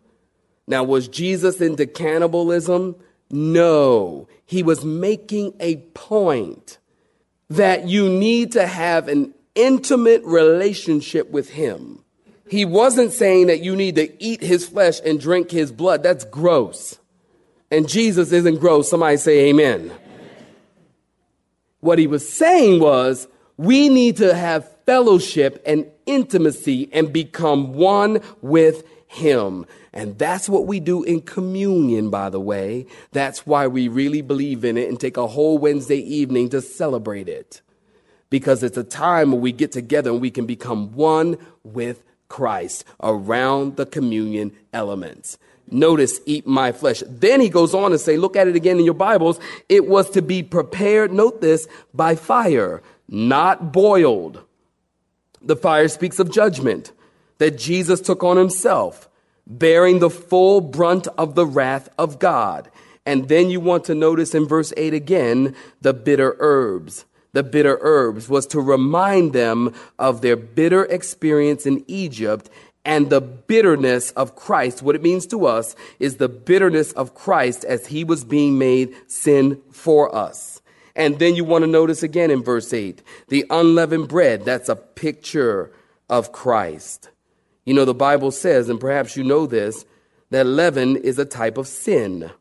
Now, 0.66 0.84
was 0.84 1.10
Jesus 1.10 1.60
into 1.60 1.86
cannibalism? 1.86 2.96
No. 3.30 4.28
He 4.46 4.64
was 4.64 4.86
making 4.86 5.54
a 5.60 5.78
point 5.78 6.78
that 7.50 7.88
you 7.88 8.10
need 8.10 8.54
to 8.54 8.66
have 8.66 9.10
an 9.10 9.34
intimate 9.56 10.24
relationship 10.24 11.30
with 11.30 11.50
him. 11.50 12.04
He 12.50 12.64
wasn't 12.64 13.12
saying 13.12 13.48
that 13.48 13.62
you 13.62 13.76
need 13.76 13.96
to 13.96 14.24
eat 14.24 14.42
his 14.42 14.68
flesh 14.68 15.02
and 15.04 15.20
drink 15.20 15.52
his 15.52 15.72
blood. 15.72 16.04
That's 16.04 16.24
gross. 16.24 16.98
And 17.70 17.88
Jesus 17.88 18.32
isn't 18.32 18.60
gross. 18.60 18.90
Somebody 18.90 19.18
say 19.18 19.50
amen. 19.50 19.92
What 21.80 22.00
he 22.00 22.08
was 22.08 22.28
saying 22.28 22.80
was, 22.80 23.28
we 23.58 23.90
need 23.90 24.18
to 24.18 24.34
have 24.34 24.72
fellowship 24.86 25.62
and 25.66 25.86
intimacy 26.06 26.90
and 26.94 27.12
become 27.12 27.74
one 27.74 28.22
with 28.42 28.84
him. 29.08 29.66
And 29.94 30.18
that's 30.18 30.48
what 30.48 30.68
we 30.68 30.80
do 30.80 31.04
in 31.04 31.22
communion, 31.22 32.10
by 32.10 32.30
the 32.30 32.40
way. 32.40 32.86
That's 33.12 33.48
why 33.48 33.68
we 33.68 33.88
really 33.88 34.22
believe 34.22 34.64
in 34.64 34.78
it 34.78 34.90
and 34.90 35.00
take 35.00 35.18
a 35.18 35.28
whole 35.28 35.58
Wednesday 35.58 35.98
evening 35.98 36.50
to 36.50 36.62
celebrate 36.62 37.28
it. 37.28 37.62
Because 38.30 38.62
it's 38.64 38.78
a 38.78 38.84
time 38.84 39.32
where 39.32 39.40
we 39.40 39.52
get 39.52 39.72
together 39.72 40.12
and 40.12 40.22
we 40.22 40.32
can 40.32 40.46
become 40.46 40.94
one 40.94 41.38
with 41.64 42.04
Christ 42.28 42.84
around 43.02 43.78
the 43.78 43.86
communion 43.86 44.52
elements. 44.74 45.38
Notice, 45.70 46.20
eat 46.26 46.48
my 46.48 46.72
flesh. 46.72 47.04
Then 47.08 47.42
he 47.42 47.50
goes 47.50 47.74
on 47.74 47.92
to 47.92 48.00
say, 48.00 48.18
look 48.18 48.36
at 48.36 48.48
it 48.48 48.56
again 48.56 48.80
in 48.80 48.86
your 48.86 48.94
Bibles. 48.94 49.40
It 49.68 49.88
was 49.88 50.10
to 50.12 50.22
be 50.22 50.44
prepared, 50.44 51.12
note 51.12 51.42
this, 51.42 51.68
by 51.94 52.16
fire, 52.16 52.82
not 53.10 53.74
boiled. 53.74 54.44
The 55.42 55.56
fire 55.56 55.88
speaks 55.88 56.20
of 56.20 56.32
judgment 56.32 56.92
that 57.38 57.58
Jesus 57.58 58.02
took 58.02 58.24
on 58.24 58.38
himself, 58.38 59.10
bearing 59.46 60.00
the 60.00 60.10
full 60.10 60.62
brunt 60.62 61.08
of 61.18 61.36
the 61.36 61.46
wrath 61.46 61.90
of 61.98 62.20
God. 62.20 62.70
And 63.06 63.30
then 63.30 63.50
you 63.50 63.60
want 63.60 63.86
to 63.86 63.96
notice 63.96 64.36
in 64.36 64.48
verse 64.48 64.74
8 64.76 64.94
again, 64.94 65.56
the 65.82 65.94
bitter 65.94 66.36
herbs. 66.40 67.06
The 67.34 67.44
bitter 67.44 67.78
herbs 67.82 68.28
was 68.28 68.48
to 68.48 68.60
remind 68.60 69.34
them 69.34 69.74
of 70.00 70.22
their 70.22 70.36
bitter 70.36 70.86
experience 70.86 71.66
in 71.66 71.84
Egypt 71.88 72.50
and 72.88 73.10
the 73.10 73.20
bitterness 73.20 74.12
of 74.12 74.38
Christ. 74.38 74.82
What 74.82 74.96
it 74.96 75.04
means 75.04 75.28
to 75.28 75.46
us 75.46 75.76
is 76.00 76.16
the 76.16 76.30
bitterness 76.30 76.94
of 76.94 77.14
Christ 77.14 77.66
as 77.66 77.88
he 77.88 78.06
was 78.06 78.24
being 78.24 78.58
made 78.58 78.96
sin 79.08 79.62
for 79.72 80.16
us. 80.16 80.62
And 80.96 81.20
then 81.20 81.36
you 81.36 81.44
want 81.44 81.64
to 81.64 81.68
notice 81.68 82.02
again 82.02 82.32
in 82.32 82.42
verse 82.42 82.74
8, 82.74 83.04
the 83.28 83.46
unleavened 83.50 84.08
bread, 84.08 84.46
that's 84.46 84.70
a 84.70 84.76
picture 84.78 85.70
of 86.10 86.32
Christ. 86.32 87.10
You 87.66 87.74
know, 87.74 87.84
the 87.84 87.94
Bible 87.94 88.32
says, 88.32 88.70
and 88.70 88.80
perhaps 88.80 89.18
you 89.18 89.24
know 89.26 89.46
this, 89.46 89.86
that 90.30 90.46
leaven 90.46 90.96
is 90.96 91.20
a 91.20 91.26
type 91.26 91.58
of 91.58 91.68
sin 91.68 92.32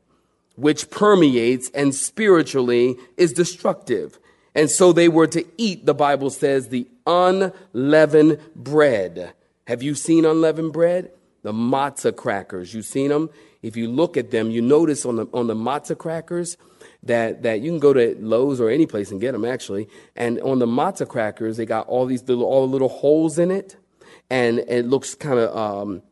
which 0.54 0.90
permeates 0.90 1.70
and 1.74 1.92
spiritually 1.92 2.96
is 3.16 3.32
destructive. 3.32 4.18
And 4.54 4.70
so 4.70 4.92
they 4.92 5.08
were 5.08 5.26
to 5.26 5.44
eat, 5.58 5.84
the 5.84 5.92
Bible 5.92 6.30
says, 6.30 6.68
the 6.68 6.86
unleavened 7.04 8.38
bread. 8.54 9.34
Have 9.66 9.82
you 9.82 9.94
seen 9.94 10.24
unleavened 10.24 10.72
bread? 10.72 11.10
The 11.42 11.52
matzah 11.52 12.14
crackers. 12.14 12.72
You've 12.74 12.86
seen 12.86 13.10
them? 13.10 13.30
If 13.62 13.76
you 13.76 13.88
look 13.88 14.16
at 14.16 14.30
them, 14.30 14.50
you 14.50 14.62
notice 14.62 15.04
on 15.04 15.16
the, 15.16 15.26
on 15.32 15.48
the 15.48 15.54
matzah 15.54 15.98
crackers 15.98 16.56
that, 17.02 17.42
that 17.42 17.60
you 17.60 17.70
can 17.70 17.80
go 17.80 17.92
to 17.92 18.16
Lowe's 18.18 18.60
or 18.60 18.70
any 18.70 18.86
place 18.86 19.10
and 19.10 19.20
get 19.20 19.32
them 19.32 19.44
actually. 19.44 19.88
And 20.14 20.40
on 20.40 20.60
the 20.60 20.66
matzah 20.66 21.08
crackers, 21.08 21.56
they 21.56 21.66
got 21.66 21.88
all 21.88 22.06
these 22.06 22.22
little, 22.28 22.44
all 22.44 22.66
the 22.66 22.72
little 22.72 22.88
holes 22.88 23.38
in 23.38 23.50
it. 23.50 23.76
And 24.30 24.60
it 24.60 24.86
looks 24.86 25.14
kind 25.14 25.38
of, 25.38 25.56
um, 25.56 26.02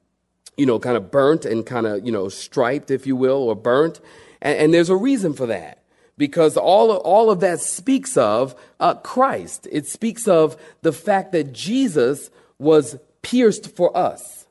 you 0.56 0.66
know, 0.66 0.78
kind 0.78 0.96
of 0.96 1.10
burnt 1.10 1.44
and 1.44 1.64
kind 1.64 1.86
of, 1.86 2.04
you 2.04 2.12
know, 2.12 2.28
striped, 2.28 2.90
if 2.90 3.06
you 3.06 3.16
will, 3.16 3.42
or 3.42 3.54
burnt. 3.54 4.00
And, 4.40 4.58
and 4.58 4.74
there's 4.74 4.90
a 4.90 4.96
reason 4.96 5.32
for 5.32 5.46
that 5.46 5.82
because 6.16 6.56
all 6.56 6.92
of, 6.92 6.98
all 6.98 7.30
of 7.30 7.40
that 7.40 7.60
speaks 7.60 8.16
of 8.16 8.54
uh, 8.80 8.94
Christ. 8.94 9.68
It 9.70 9.86
speaks 9.86 10.28
of 10.28 10.56
the 10.82 10.92
fact 10.92 11.32
that 11.32 11.52
Jesus 11.52 12.30
was 12.58 12.96
pierced 13.24 13.74
for 13.74 13.96
us. 13.96 14.46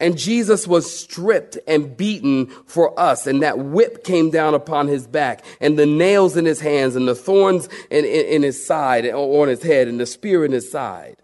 And 0.00 0.16
Jesus 0.16 0.68
was 0.68 0.94
stripped 0.94 1.58
and 1.66 1.96
beaten 1.96 2.46
for 2.66 2.98
us. 2.98 3.26
And 3.26 3.42
that 3.42 3.58
whip 3.58 4.04
came 4.04 4.30
down 4.30 4.54
upon 4.54 4.86
his 4.86 5.06
back 5.06 5.44
and 5.60 5.78
the 5.78 5.86
nails 5.86 6.36
in 6.36 6.44
his 6.44 6.60
hands 6.60 6.94
and 6.94 7.08
the 7.08 7.16
thorns 7.16 7.68
in, 7.90 8.04
in, 8.04 8.26
in 8.26 8.42
his 8.42 8.64
side 8.64 9.06
or 9.06 9.42
on 9.42 9.48
his 9.48 9.62
head 9.62 9.88
and 9.88 9.98
the 9.98 10.06
spear 10.06 10.44
in 10.44 10.52
his 10.52 10.70
side. 10.70 11.16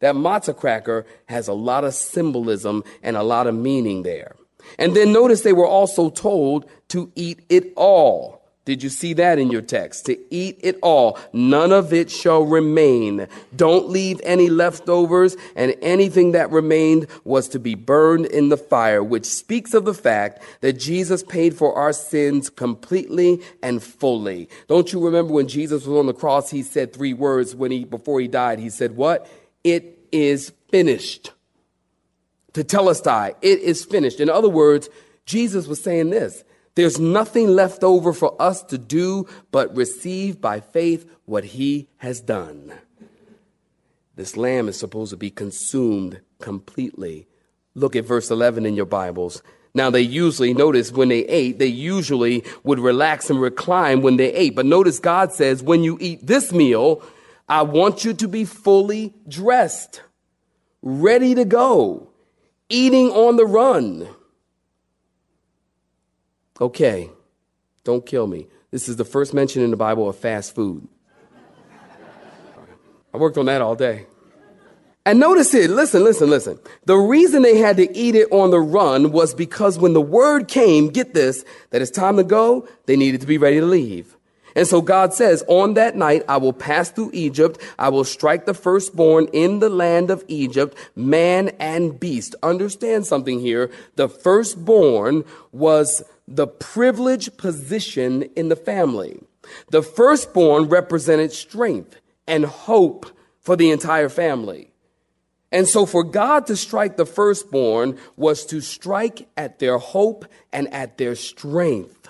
That 0.00 0.14
matzah 0.14 0.56
cracker 0.56 1.06
has 1.26 1.48
a 1.48 1.54
lot 1.54 1.84
of 1.84 1.94
symbolism 1.94 2.84
and 3.02 3.16
a 3.16 3.22
lot 3.22 3.46
of 3.46 3.54
meaning 3.54 4.02
there. 4.02 4.36
And 4.78 4.94
then 4.94 5.12
notice 5.12 5.40
they 5.40 5.54
were 5.54 5.66
also 5.66 6.10
told 6.10 6.68
to 6.88 7.10
eat 7.14 7.40
it 7.48 7.72
all. 7.76 8.37
Did 8.68 8.82
you 8.82 8.90
see 8.90 9.14
that 9.14 9.38
in 9.38 9.50
your 9.50 9.62
text? 9.62 10.04
To 10.04 10.18
eat 10.28 10.60
it 10.62 10.78
all. 10.82 11.18
None 11.32 11.72
of 11.72 11.94
it 11.94 12.10
shall 12.10 12.42
remain. 12.42 13.26
Don't 13.56 13.88
leave 13.88 14.20
any 14.22 14.50
leftovers, 14.50 15.38
and 15.56 15.74
anything 15.80 16.32
that 16.32 16.50
remained 16.50 17.06
was 17.24 17.48
to 17.48 17.58
be 17.58 17.74
burned 17.74 18.26
in 18.26 18.50
the 18.50 18.58
fire, 18.58 19.02
which 19.02 19.24
speaks 19.24 19.72
of 19.72 19.86
the 19.86 19.94
fact 19.94 20.42
that 20.60 20.74
Jesus 20.74 21.22
paid 21.22 21.56
for 21.56 21.74
our 21.76 21.94
sins 21.94 22.50
completely 22.50 23.40
and 23.62 23.82
fully. 23.82 24.50
Don't 24.66 24.92
you 24.92 25.02
remember 25.02 25.32
when 25.32 25.48
Jesus 25.48 25.86
was 25.86 25.98
on 25.98 26.04
the 26.04 26.12
cross, 26.12 26.50
he 26.50 26.62
said 26.62 26.92
three 26.92 27.14
words 27.14 27.56
when 27.56 27.70
he, 27.70 27.86
before 27.86 28.20
he 28.20 28.28
died, 28.28 28.58
he 28.58 28.68
said, 28.68 28.96
what? 28.96 29.26
It 29.64 29.98
is 30.12 30.52
finished. 30.68 31.32
Tetelestai, 32.52 33.34
it 33.40 33.60
is 33.60 33.86
finished. 33.86 34.20
In 34.20 34.28
other 34.28 34.50
words, 34.50 34.90
Jesus 35.24 35.66
was 35.66 35.82
saying 35.82 36.10
this. 36.10 36.44
There's 36.78 37.00
nothing 37.00 37.48
left 37.48 37.82
over 37.82 38.12
for 38.12 38.40
us 38.40 38.62
to 38.62 38.78
do 38.78 39.26
but 39.50 39.76
receive 39.76 40.40
by 40.40 40.60
faith 40.60 41.10
what 41.24 41.42
he 41.42 41.88
has 41.96 42.20
done. 42.20 42.72
This 44.14 44.36
lamb 44.36 44.68
is 44.68 44.78
supposed 44.78 45.10
to 45.10 45.16
be 45.16 45.28
consumed 45.28 46.20
completely. 46.38 47.26
Look 47.74 47.96
at 47.96 48.04
verse 48.04 48.30
11 48.30 48.64
in 48.64 48.76
your 48.76 48.86
Bibles. 48.86 49.42
Now, 49.74 49.90
they 49.90 50.02
usually, 50.02 50.54
notice 50.54 50.92
when 50.92 51.08
they 51.08 51.24
ate, 51.26 51.58
they 51.58 51.66
usually 51.66 52.44
would 52.62 52.78
relax 52.78 53.28
and 53.28 53.40
recline 53.40 54.00
when 54.00 54.16
they 54.16 54.32
ate. 54.32 54.54
But 54.54 54.66
notice 54.66 55.00
God 55.00 55.32
says, 55.32 55.64
when 55.64 55.82
you 55.82 55.98
eat 56.00 56.24
this 56.28 56.52
meal, 56.52 57.02
I 57.48 57.62
want 57.62 58.04
you 58.04 58.14
to 58.14 58.28
be 58.28 58.44
fully 58.44 59.14
dressed, 59.26 60.02
ready 60.80 61.34
to 61.34 61.44
go, 61.44 62.10
eating 62.68 63.10
on 63.10 63.34
the 63.34 63.46
run. 63.46 64.08
Okay, 66.60 67.10
don't 67.84 68.04
kill 68.04 68.26
me. 68.26 68.48
This 68.70 68.88
is 68.88 68.96
the 68.96 69.04
first 69.04 69.32
mention 69.32 69.62
in 69.62 69.70
the 69.70 69.76
Bible 69.76 70.08
of 70.08 70.16
fast 70.16 70.54
food. 70.54 70.86
I 73.14 73.16
worked 73.16 73.38
on 73.38 73.46
that 73.46 73.62
all 73.62 73.74
day. 73.74 74.06
And 75.06 75.18
notice 75.18 75.54
it, 75.54 75.70
listen, 75.70 76.04
listen, 76.04 76.28
listen. 76.28 76.58
The 76.84 76.96
reason 76.96 77.40
they 77.40 77.56
had 77.56 77.78
to 77.78 77.96
eat 77.96 78.14
it 78.14 78.28
on 78.30 78.50
the 78.50 78.60
run 78.60 79.10
was 79.10 79.34
because 79.34 79.78
when 79.78 79.94
the 79.94 80.02
word 80.02 80.48
came, 80.48 80.88
get 80.88 81.14
this, 81.14 81.46
that 81.70 81.80
it's 81.80 81.90
time 81.90 82.18
to 82.18 82.24
go, 82.24 82.68
they 82.84 82.94
needed 82.94 83.22
to 83.22 83.26
be 83.26 83.38
ready 83.38 83.58
to 83.58 83.64
leave. 83.64 84.17
And 84.58 84.66
so 84.66 84.82
God 84.82 85.14
says, 85.14 85.44
on 85.46 85.74
that 85.74 85.94
night, 85.94 86.24
I 86.28 86.36
will 86.38 86.52
pass 86.52 86.90
through 86.90 87.12
Egypt. 87.12 87.62
I 87.78 87.90
will 87.90 88.02
strike 88.02 88.44
the 88.44 88.54
firstborn 88.54 89.28
in 89.32 89.60
the 89.60 89.68
land 89.68 90.10
of 90.10 90.24
Egypt, 90.26 90.76
man 90.96 91.50
and 91.60 92.00
beast. 92.00 92.34
Understand 92.42 93.06
something 93.06 93.38
here. 93.38 93.70
The 93.94 94.08
firstborn 94.08 95.24
was 95.52 96.02
the 96.26 96.48
privileged 96.48 97.36
position 97.36 98.24
in 98.34 98.48
the 98.48 98.56
family. 98.56 99.20
The 99.70 99.80
firstborn 99.80 100.64
represented 100.64 101.30
strength 101.30 101.94
and 102.26 102.44
hope 102.44 103.06
for 103.40 103.54
the 103.54 103.70
entire 103.70 104.08
family. 104.08 104.72
And 105.52 105.68
so 105.68 105.86
for 105.86 106.02
God 106.02 106.48
to 106.48 106.56
strike 106.56 106.96
the 106.96 107.06
firstborn 107.06 107.96
was 108.16 108.44
to 108.46 108.60
strike 108.60 109.28
at 109.36 109.60
their 109.60 109.78
hope 109.78 110.24
and 110.52 110.66
at 110.74 110.98
their 110.98 111.14
strength. 111.14 112.08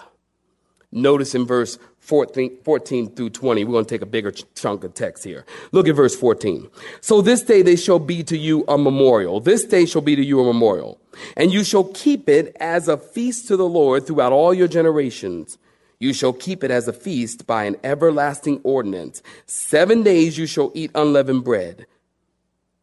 Notice 0.91 1.35
in 1.35 1.45
verse 1.45 1.79
14, 2.09 2.63
14, 2.65 3.15
through 3.15 3.29
20. 3.29 3.65
We're 3.65 3.73
going 3.73 3.85
to 3.85 3.95
take 3.95 4.01
a 4.01 4.07
bigger 4.07 4.31
chunk 4.31 4.83
of 4.83 4.95
text 4.95 5.25
here. 5.25 5.45
Look 5.73 5.87
at 5.87 5.95
verse 5.95 6.17
14. 6.17 6.71
So 7.03 7.21
this 7.21 7.43
day 7.43 7.61
they 7.61 7.77
shall 7.77 7.99
be 7.99 8.25
to 8.25 8.39
you 8.39 8.65
a 8.67 8.79
memorial. 8.79 9.41
This 9.41 9.65
day 9.65 9.85
shall 9.85 10.01
be 10.01 10.17
to 10.17 10.25
you 10.25 10.41
a 10.41 10.45
memorial. 10.45 10.99
And 11.37 11.53
you 11.53 11.63
shall 11.63 11.85
keep 11.85 12.27
it 12.27 12.57
as 12.59 12.89
a 12.89 12.97
feast 12.97 13.47
to 13.49 13.59
the 13.59 13.69
Lord 13.69 14.07
throughout 14.07 14.33
all 14.33 14.55
your 14.55 14.69
generations. 14.69 15.59
You 15.99 16.15
shall 16.15 16.33
keep 16.33 16.65
it 16.65 16.71
as 16.71 16.89
a 16.89 16.95
feast 16.95 17.47
by 17.47 17.65
an 17.65 17.77
everlasting 17.85 18.63
ordinance. 18.65 19.23
Seven 19.45 20.03
days 20.03 20.39
you 20.39 20.47
shall 20.47 20.73
eat 20.75 20.91
unleavened 20.95 21.45
bread. 21.45 21.87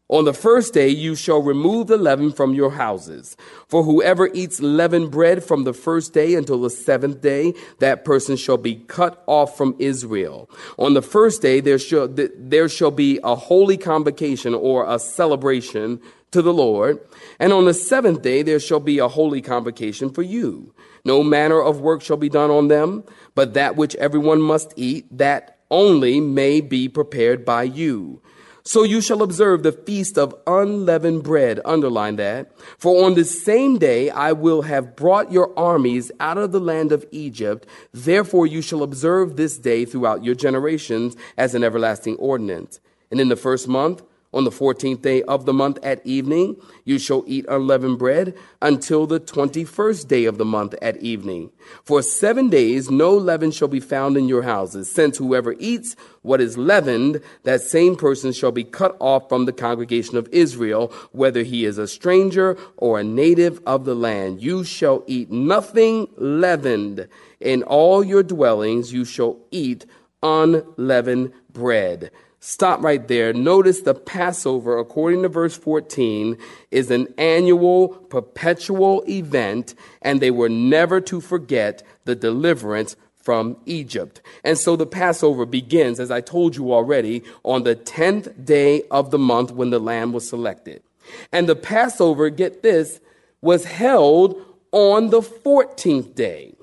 On 0.08 0.24
the 0.24 0.34
first 0.34 0.74
day 0.74 0.90
you 0.90 1.16
shall 1.16 1.42
remove 1.42 1.88
the 1.88 1.98
leaven 1.98 2.32
from 2.32 2.54
your 2.54 2.72
houses. 2.72 3.36
For 3.68 3.84
whoever 3.84 4.30
eats 4.34 4.62
leavened 4.62 5.10
bread 5.10 5.44
from 5.44 5.64
the 5.64 5.74
first 5.74 6.14
day 6.14 6.36
until 6.36 6.62
the 6.62 6.70
seventh 6.70 7.22
day, 7.22 7.56
that 7.80 8.06
person 8.06 8.36
shall 8.36 8.58
be 8.58 8.76
cut 8.76 9.24
off 9.26 9.58
from 9.58 9.76
Israel. 9.80 10.48
On 10.78 10.94
the 10.94 11.02
first 11.02 11.42
day 11.42 11.60
there 11.60 11.80
shall, 11.80 12.08
there 12.08 12.70
shall 12.70 12.92
be 12.92 13.20
a 13.24 13.36
holy 13.36 13.78
convocation 13.78 14.54
or 14.54 14.86
a 14.88 15.00
celebration 15.00 16.00
to 16.30 16.44
the 16.44 16.54
Lord. 16.54 17.00
And 17.40 17.52
on 17.52 17.66
the 17.66 17.74
seventh 17.74 18.22
day 18.22 18.44
there 18.44 18.60
shall 18.60 18.80
be 18.80 19.00
a 19.00 19.08
holy 19.08 19.42
convocation 19.42 20.12
for 20.12 20.22
you. 20.22 20.72
No 21.04 21.24
manner 21.24 21.60
of 21.60 21.82
work 21.82 22.04
shall 22.04 22.18
be 22.18 22.30
done 22.30 22.52
on 22.52 22.68
them, 22.68 23.04
but 23.34 23.56
that 23.56 23.76
which 23.76 23.96
everyone 23.96 24.42
must 24.42 24.72
eat, 24.76 25.06
that 25.18 25.58
only 25.72 26.20
may 26.20 26.62
be 26.62 26.88
prepared 26.88 27.44
by 27.44 27.64
you. 27.64 28.22
So 28.68 28.82
you 28.82 29.00
shall 29.00 29.22
observe 29.22 29.62
the 29.62 29.72
feast 29.72 30.18
of 30.18 30.34
unleavened 30.48 31.24
bread. 31.24 31.60
Underline 31.64 32.16
that. 32.16 32.52
For 32.80 33.06
on 33.06 33.14
the 33.14 33.24
same 33.24 33.78
day 33.78 34.10
I 34.10 34.32
will 34.32 34.64
have 34.64 34.96
brought 34.96 35.32
your 35.32 35.58
armies 35.58 36.12
out 36.20 36.40
of 36.40 36.52
the 36.52 36.60
land 36.60 36.92
of 36.92 37.06
Egypt. 37.12 37.68
Therefore 37.94 38.48
you 38.48 38.64
shall 38.64 38.82
observe 38.82 39.36
this 39.36 39.60
day 39.60 39.86
throughout 39.86 40.24
your 40.24 40.34
generations 40.34 41.16
as 41.38 41.54
an 41.54 41.64
everlasting 41.64 42.16
ordinance. 42.16 42.80
And 43.12 43.22
in 43.22 43.30
the 43.30 43.36
first 43.36 43.68
month, 43.68 44.02
on 44.36 44.44
the 44.44 44.52
14th 44.52 45.02
day 45.02 45.24
of 45.24 45.46
the 45.46 45.54
month 45.54 45.80
at 45.82 46.06
evening, 46.06 46.58
you 46.84 47.00
shall 47.00 47.24
eat 47.26 47.46
unleavened 47.48 47.98
bread 47.98 48.36
until 48.62 49.08
the 49.08 49.20
21st 49.20 50.08
day 50.10 50.26
of 50.26 50.38
the 50.38 50.46
month 50.46 50.76
at 50.82 50.98
evening. 50.98 51.50
For 51.84 52.02
seven 52.02 52.50
days 52.50 52.92
no 52.92 53.14
leaven 53.14 53.52
shall 53.52 53.70
be 53.70 53.80
found 53.80 54.18
in 54.18 54.28
your 54.28 54.44
houses, 54.44 54.92
since 54.92 55.18
whoever 55.18 55.56
eats 55.58 55.96
what 56.22 56.42
is 56.42 56.58
leavened, 56.58 57.22
that 57.44 57.62
same 57.62 57.96
person 57.96 58.34
shall 58.34 58.52
be 58.52 58.66
cut 58.66 58.98
off 59.00 59.30
from 59.30 59.46
the 59.46 59.54
congregation 59.54 60.18
of 60.18 60.28
Israel, 60.32 60.92
whether 61.14 61.44
he 61.44 61.64
is 61.66 61.78
a 61.78 61.88
stranger 61.88 62.58
or 62.76 63.00
a 63.00 63.04
native 63.04 63.62
of 63.66 63.86
the 63.86 63.96
land. 63.96 64.42
You 64.42 64.66
shall 64.66 65.04
eat 65.08 65.32
nothing 65.32 66.10
leavened. 66.18 67.08
In 67.40 67.64
all 67.64 68.04
your 68.04 68.24
dwellings 68.24 68.92
you 68.92 69.06
shall 69.06 69.40
eat 69.52 69.86
unleavened 70.22 71.32
bread. 71.54 72.12
Stop 72.48 72.84
right 72.84 73.08
there. 73.08 73.34
Notice 73.34 73.82
the 73.82 73.96
Passover, 73.96 74.78
according 74.78 75.24
to 75.24 75.30
verse 75.30 75.58
14, 75.58 76.38
is 76.70 76.92
an 76.92 77.12
annual, 77.18 77.88
perpetual 77.88 79.04
event, 79.10 79.74
and 80.04 80.20
they 80.20 80.30
were 80.30 80.48
never 80.48 81.02
to 81.02 81.20
forget 81.20 81.82
the 82.04 82.14
deliverance 82.14 82.98
from 83.16 83.58
Egypt. 83.66 84.22
And 84.44 84.60
so 84.60 84.76
the 84.76 84.86
Passover 84.86 85.48
begins, 85.48 86.00
as 86.00 86.12
I 86.12 86.22
told 86.22 86.56
you 86.56 86.72
already, 86.72 87.24
on 87.42 87.64
the 87.64 87.76
10th 87.76 88.46
day 88.46 88.84
of 88.92 89.10
the 89.10 89.18
month 89.18 89.50
when 89.50 89.72
the 89.72 89.80
lamb 89.80 90.14
was 90.14 90.30
selected. 90.30 90.84
And 91.32 91.50
the 91.50 91.56
Passover, 91.56 92.30
get 92.30 92.62
this, 92.62 93.00
was 93.42 93.66
held 93.66 94.40
on 94.72 95.10
the 95.10 95.22
14th 95.22 96.14
day. 96.14 96.54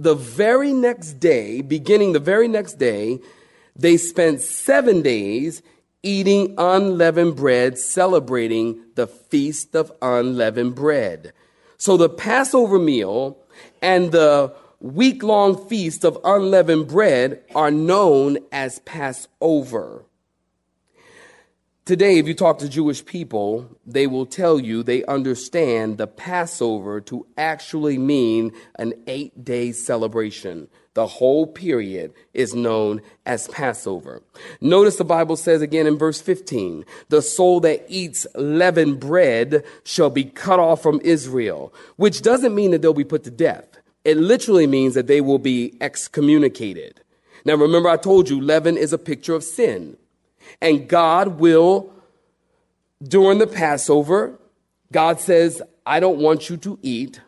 The 0.00 0.16
very 0.16 0.72
next 0.72 1.20
day, 1.20 1.60
beginning 1.60 2.12
the 2.12 2.18
very 2.18 2.48
next 2.48 2.74
day, 2.80 3.20
they 3.76 3.96
spent 3.96 4.40
seven 4.40 5.02
days 5.02 5.62
eating 6.02 6.54
unleavened 6.58 7.36
bread, 7.36 7.78
celebrating 7.78 8.80
the 8.94 9.06
feast 9.06 9.74
of 9.74 9.90
unleavened 10.02 10.74
bread. 10.74 11.32
So 11.78 11.96
the 11.96 12.08
Passover 12.08 12.78
meal 12.78 13.38
and 13.82 14.12
the 14.12 14.54
week 14.80 15.22
long 15.22 15.66
feast 15.68 16.04
of 16.04 16.18
unleavened 16.24 16.88
bread 16.88 17.42
are 17.54 17.70
known 17.70 18.38
as 18.52 18.80
Passover. 18.80 20.04
Today, 21.86 22.18
if 22.18 22.26
you 22.26 22.32
talk 22.32 22.58
to 22.60 22.68
Jewish 22.68 23.04
people, 23.04 23.68
they 23.84 24.06
will 24.06 24.24
tell 24.24 24.58
you 24.58 24.82
they 24.82 25.04
understand 25.04 25.98
the 25.98 26.06
Passover 26.06 27.00
to 27.02 27.26
actually 27.36 27.98
mean 27.98 28.52
an 28.76 28.94
eight 29.06 29.44
day 29.44 29.72
celebration. 29.72 30.68
The 30.94 31.06
whole 31.08 31.48
period 31.48 32.14
is 32.32 32.54
known 32.54 33.02
as 33.26 33.48
Passover. 33.48 34.22
Notice 34.60 34.96
the 34.96 35.04
Bible 35.04 35.36
says 35.36 35.60
again 35.60 35.88
in 35.88 35.98
verse 35.98 36.20
15, 36.20 36.84
the 37.08 37.20
soul 37.20 37.58
that 37.60 37.84
eats 37.88 38.28
leavened 38.36 39.00
bread 39.00 39.64
shall 39.82 40.10
be 40.10 40.24
cut 40.24 40.60
off 40.60 40.82
from 40.82 41.00
Israel, 41.02 41.74
which 41.96 42.22
doesn't 42.22 42.54
mean 42.54 42.70
that 42.70 42.80
they'll 42.80 42.94
be 42.94 43.04
put 43.04 43.24
to 43.24 43.30
death. 43.30 43.66
It 44.04 44.18
literally 44.18 44.68
means 44.68 44.94
that 44.94 45.08
they 45.08 45.20
will 45.20 45.40
be 45.40 45.76
excommunicated. 45.80 47.00
Now 47.44 47.56
remember 47.56 47.88
I 47.88 47.96
told 47.96 48.30
you 48.30 48.40
leaven 48.40 48.76
is 48.76 48.92
a 48.92 48.98
picture 48.98 49.34
of 49.34 49.42
sin. 49.42 49.96
And 50.60 50.88
God 50.88 51.40
will, 51.40 51.92
during 53.02 53.38
the 53.38 53.46
Passover, 53.48 54.38
God 54.92 55.18
says, 55.18 55.60
I 55.84 55.98
don't 55.98 56.20
want 56.20 56.48
you 56.48 56.56
to 56.58 56.78
eat 56.82 57.20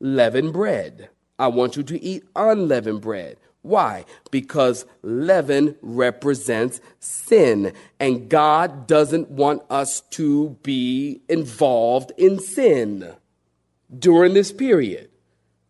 leavened 0.00 0.54
bread. 0.54 1.10
I 1.42 1.48
want 1.48 1.76
you 1.76 1.82
to 1.82 2.00
eat 2.00 2.22
unleavened 2.36 3.00
bread. 3.00 3.36
Why? 3.62 4.04
Because 4.30 4.86
leaven 5.02 5.74
represents 5.82 6.80
sin, 7.00 7.72
and 7.98 8.28
God 8.28 8.86
doesn't 8.86 9.28
want 9.28 9.62
us 9.68 10.02
to 10.10 10.56
be 10.62 11.20
involved 11.28 12.12
in 12.16 12.38
sin 12.38 13.12
during 13.98 14.34
this 14.34 14.52
period, 14.52 15.10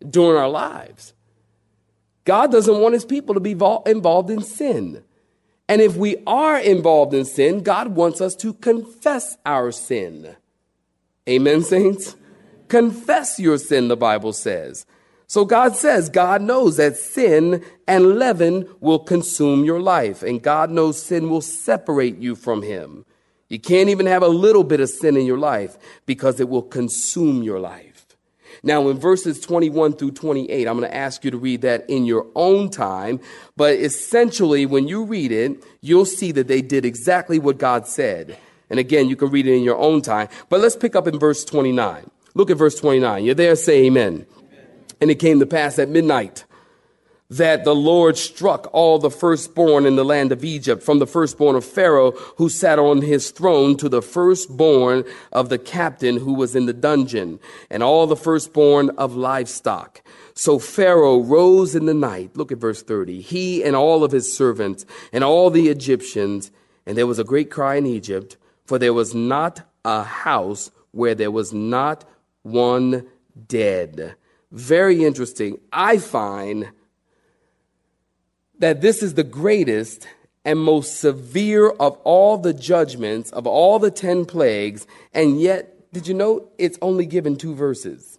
during 0.07 0.39
our 0.39 0.51
lives. 0.51 1.15
God 2.25 2.53
doesn't 2.53 2.79
want 2.79 2.93
his 2.93 3.07
people 3.07 3.33
to 3.33 3.41
be 3.41 3.53
involved 3.53 4.29
in 4.29 4.43
sin. 4.43 5.03
And 5.71 5.81
if 5.81 5.97
we 5.97 6.19
are 6.27 6.59
involved 6.59 7.15
in 7.15 7.25
sin, 7.25 7.63
God 7.63 7.89
wants 7.89 8.21
us 8.21 8.37
to 8.37 8.53
confess 8.53 9.39
our 9.47 9.73
sin. 9.73 10.37
Amen, 11.27 11.63
saints? 11.63 12.15
Confess 12.69 13.41
your 13.41 13.57
sin, 13.57 13.89
the 13.89 13.97
Bible 13.97 14.35
says. 14.35 14.85
So 15.33 15.47
God 15.47 15.75
says, 15.77 16.11
God 16.11 16.43
knows 16.43 16.77
that 16.77 16.99
sin 16.99 17.65
and 17.89 18.19
leaven 18.19 18.69
will 18.81 18.99
consume 18.99 19.65
your 19.65 19.81
life, 19.81 20.23
and 20.23 20.43
God 20.43 20.69
knows 20.69 21.03
sin 21.03 21.31
will 21.31 21.41
separate 21.41 22.19
you 22.19 22.37
from 22.37 22.61
Him. 22.61 23.07
You 23.49 23.59
can't 23.59 23.89
even 23.89 24.05
have 24.05 24.23
a 24.23 24.29
little 24.29 24.63
bit 24.63 24.81
of 24.81 24.91
sin 24.91 25.17
in 25.17 25.25
your 25.25 25.39
life 25.39 25.79
because 26.05 26.39
it 26.39 26.51
will 26.51 26.61
consume 26.61 27.43
your 27.43 27.59
life. 27.59 28.05
Now, 28.63 28.87
in 28.91 28.99
verses 28.99 29.41
21 29.41 29.95
through 29.95 30.11
28, 30.11 30.69
I'm 30.69 30.79
going 30.79 30.91
to 30.91 30.95
ask 30.95 31.25
you 31.25 31.31
to 31.31 31.39
read 31.39 31.63
that 31.63 31.89
in 31.89 32.05
your 32.05 32.27
own 32.35 32.69
time. 32.69 33.19
But 33.57 33.77
essentially, 33.77 34.67
when 34.67 34.87
you 34.87 35.03
read 35.03 35.33
it, 35.33 35.65
you'll 35.81 36.05
see 36.05 36.33
that 36.33 36.47
they 36.47 36.61
did 36.61 36.85
exactly 36.85 37.39
what 37.39 37.57
God 37.57 37.87
said. 37.87 38.37
And 38.69 38.79
again, 38.79 39.09
you 39.09 39.17
can 39.17 39.31
read 39.31 39.47
it 39.47 39.57
in 39.57 39.63
your 39.63 39.79
own 39.79 40.03
time. 40.03 40.29
But 40.51 40.61
let's 40.61 40.77
pick 40.77 40.95
up 40.95 41.07
in 41.07 41.19
verse 41.19 41.43
29. 41.43 42.11
Look 42.35 42.51
at 42.51 42.59
verse 42.59 42.79
29. 42.79 43.25
You're 43.25 43.35
there, 43.35 43.57
say 43.57 43.87
amen. 43.87 44.27
And 45.03 45.11
it 45.11 45.17
came 45.17 45.41
to 45.41 45.47
pass 45.47 45.81
at 45.81 45.89
midnight 45.89 46.45
that 47.29 47.65
the 47.65 47.75
Lord 47.75 48.17
struck 48.17 48.69
all 48.73 49.01
the 49.01 49.11
firstborn 49.11 49.85
in 49.85 49.97
the 49.97 50.05
land 50.05 50.31
of 50.31 50.45
Egypt, 50.45 50.81
from 50.81 51.01
the 51.01 51.09
firstborn 51.09 51.57
of 51.57 51.65
Pharaoh 51.65 52.13
who 52.37 52.49
sat 52.49 52.79
on 52.79 53.03
his 53.03 53.33
throne 53.33 53.77
to 53.79 53.89
the 53.89 54.01
firstborn 54.01 55.03
of 55.33 55.49
the 55.49 55.59
captain 55.59 56.19
who 56.19 56.35
was 56.35 56.55
in 56.55 56.67
the 56.67 56.73
dungeon, 56.73 57.41
and 57.69 57.83
all 57.83 58.07
the 58.07 58.15
firstborn 58.15 58.91
of 58.91 59.17
livestock. 59.17 60.03
So 60.35 60.61
Pharaoh 60.61 61.21
rose 61.21 61.75
in 61.75 61.87
the 61.87 61.95
night. 61.95 62.37
Look 62.37 62.53
at 62.53 62.59
verse 62.59 62.85
30. 62.85 63.23
He 63.23 63.65
and 63.65 63.75
all 63.75 64.05
of 64.05 64.13
his 64.13 64.33
servants 64.37 64.87
and 65.13 65.25
all 65.25 65.51
the 65.51 65.69
Egyptians, 65.69 66.53
and 66.87 66.97
there 66.97 67.09
was 67.09 67.19
a 67.19 67.25
great 67.25 67.51
cry 67.51 67.75
in 67.75 67.87
Egypt, 67.87 68.37
for 68.67 68.79
there 68.79 68.95
was 68.95 69.17
not 69.17 69.69
a 69.85 70.05
house 70.05 70.71
where 70.93 71.17
there 71.17 71.33
was 71.33 71.53
not 71.53 72.05
one 72.43 73.09
dead. 73.49 74.15
Very 74.53 75.03
interesting. 75.03 75.59
I 75.73 75.97
find 75.97 76.71
that 78.59 78.83
this 78.83 79.03
is 79.03 79.15
the 79.15 79.25
greatest 79.25 80.07
and 80.45 80.59
most 80.59 81.01
severe 81.01 81.71
of 81.71 81.97
all 82.05 82.37
the 82.37 82.53
judgments 82.53 83.31
of 83.31 83.47
all 83.47 83.79
the 83.79 83.91
10 83.91 84.27
plagues, 84.27 84.87
and 85.15 85.41
yet, 85.41 85.91
did 85.93 86.07
you 86.07 86.15
know 86.15 86.49
it's 86.59 86.79
only 86.83 87.07
given 87.07 87.37
two 87.37 87.55
verses? 87.55 88.19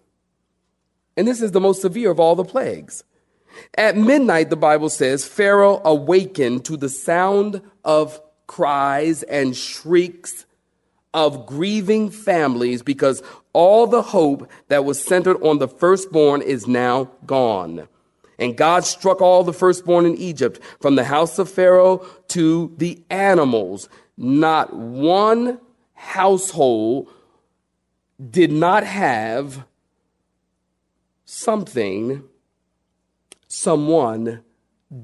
And 1.16 1.28
this 1.28 1.40
is 1.40 1.52
the 1.52 1.60
most 1.60 1.82
severe 1.82 2.10
of 2.10 2.18
all 2.18 2.34
the 2.34 2.44
plagues. 2.44 3.04
At 3.76 3.96
midnight, 3.96 4.50
the 4.50 4.56
Bible 4.56 4.88
says, 4.88 5.24
Pharaoh 5.24 5.80
awakened 5.84 6.64
to 6.64 6.76
the 6.76 6.88
sound 6.88 7.62
of 7.84 8.20
cries 8.48 9.22
and 9.22 9.56
shrieks 9.56 10.46
of 11.14 11.46
grieving 11.46 12.10
families 12.10 12.82
because 12.82 13.22
all 13.52 13.86
the 13.86 14.02
hope 14.02 14.50
that 14.68 14.84
was 14.84 15.02
centered 15.02 15.40
on 15.42 15.58
the 15.58 15.68
firstborn 15.68 16.42
is 16.42 16.66
now 16.66 17.10
gone. 17.24 17.88
And 18.38 18.56
God 18.56 18.84
struck 18.84 19.22
all 19.22 19.44
the 19.44 19.52
firstborn 19.52 20.06
in 20.06 20.16
Egypt, 20.16 20.60
from 20.80 20.96
the 20.96 21.04
house 21.04 21.38
of 21.38 21.48
Pharaoh 21.48 22.04
to 22.28 22.74
the 22.76 23.00
animals. 23.08 23.88
Not 24.16 24.74
one 24.74 25.60
household 25.94 27.08
did 28.30 28.50
not 28.50 28.84
have 28.84 29.64
something, 31.24 32.24
someone 33.46 34.42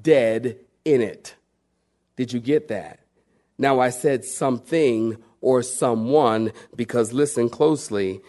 dead 0.03 0.59
in 0.85 1.01
it. 1.01 1.37
Did 2.17 2.33
you 2.33 2.41
get 2.41 2.69
that? 2.69 3.01
Now 3.61 3.79
I 3.79 3.91
said 3.91 4.25
something 4.25 5.19
or 5.43 5.63
someone 5.63 6.53
because 6.75 7.13
listen 7.13 7.51
closely. 7.51 8.23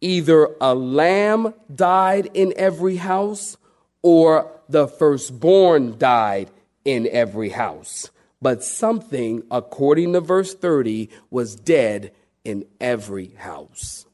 Either 0.00 0.48
a 0.60 0.74
lamb 0.74 1.54
died 1.72 2.28
in 2.34 2.52
every 2.56 2.96
house 2.96 3.56
or 4.02 4.50
the 4.68 4.88
firstborn 4.88 5.98
died 5.98 6.50
in 6.84 7.08
every 7.12 7.50
house. 7.50 8.10
But 8.40 8.64
something, 8.64 9.44
according 9.52 10.14
to 10.14 10.20
verse 10.20 10.52
30, 10.52 11.08
was 11.30 11.54
dead 11.54 12.10
in 12.44 12.64
every 12.80 13.28
house. 13.36 14.04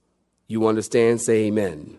You 0.49 0.67
understand? 0.67 1.23
Say 1.23 1.47
amen. 1.47 1.97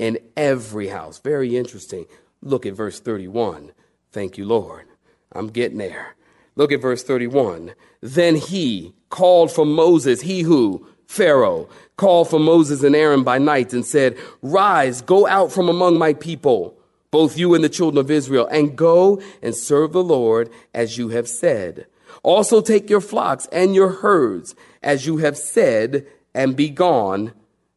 In 0.00 0.18
every 0.36 0.88
house. 0.88 1.20
Very 1.20 1.56
interesting. 1.56 2.06
Look 2.42 2.66
at 2.66 2.74
verse 2.74 2.98
31. 2.98 3.70
Thank 4.10 4.36
you, 4.36 4.46
Lord. 4.46 4.86
I'm 5.30 5.46
getting 5.46 5.78
there. 5.78 6.16
Look 6.60 6.72
at 6.72 6.82
verse 6.82 7.02
31. 7.02 7.72
Then 8.02 8.36
he 8.36 8.92
called 9.08 9.50
for 9.50 9.64
Moses, 9.64 10.20
he 10.20 10.42
who? 10.42 10.86
Pharaoh 11.06 11.70
called 11.96 12.28
for 12.28 12.38
Moses 12.38 12.82
and 12.82 12.94
Aaron 12.94 13.24
by 13.24 13.38
night 13.38 13.72
and 13.72 13.82
said, 13.82 14.18
Rise, 14.42 15.00
go 15.00 15.26
out 15.26 15.52
from 15.52 15.70
among 15.70 15.96
my 15.96 16.12
people 16.12 16.76
both 17.10 17.38
you 17.38 17.54
and 17.54 17.64
the 17.64 17.70
children 17.70 17.98
of 17.98 18.10
Israel, 18.10 18.46
and 18.52 18.76
go 18.76 19.22
and 19.40 19.54
serve 19.54 19.92
the 19.92 20.04
Lord 20.04 20.50
as 20.74 20.98
you 20.98 21.08
have 21.08 21.26
said. 21.26 21.86
Also 22.22 22.60
take 22.60 22.90
your 22.90 23.00
flocks 23.00 23.48
and 23.50 23.74
your 23.74 23.88
herds 23.88 24.54
as 24.82 25.06
you 25.06 25.16
have 25.16 25.38
said, 25.38 26.06
and 26.34 26.54
be 26.54 26.68
gone, 26.68 27.32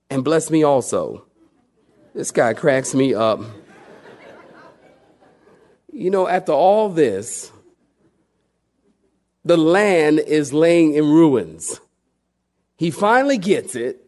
and 0.09 0.25
bless 0.25 0.51
me 0.51 0.61
also. 0.61 1.25
This 2.13 2.31
guy 2.31 2.53
cracks 2.53 2.93
me 2.93 3.13
up. 3.13 3.39
You 5.89 6.09
know, 6.09 6.27
after 6.27 6.51
all 6.51 6.89
this, 6.89 7.53
the 9.45 9.57
land 9.57 10.19
is 10.19 10.53
laying 10.53 10.93
in 10.93 11.05
ruins. 11.05 11.79
He 12.77 12.91
finally 12.91 13.37
gets 13.37 13.75
it. 13.75 14.05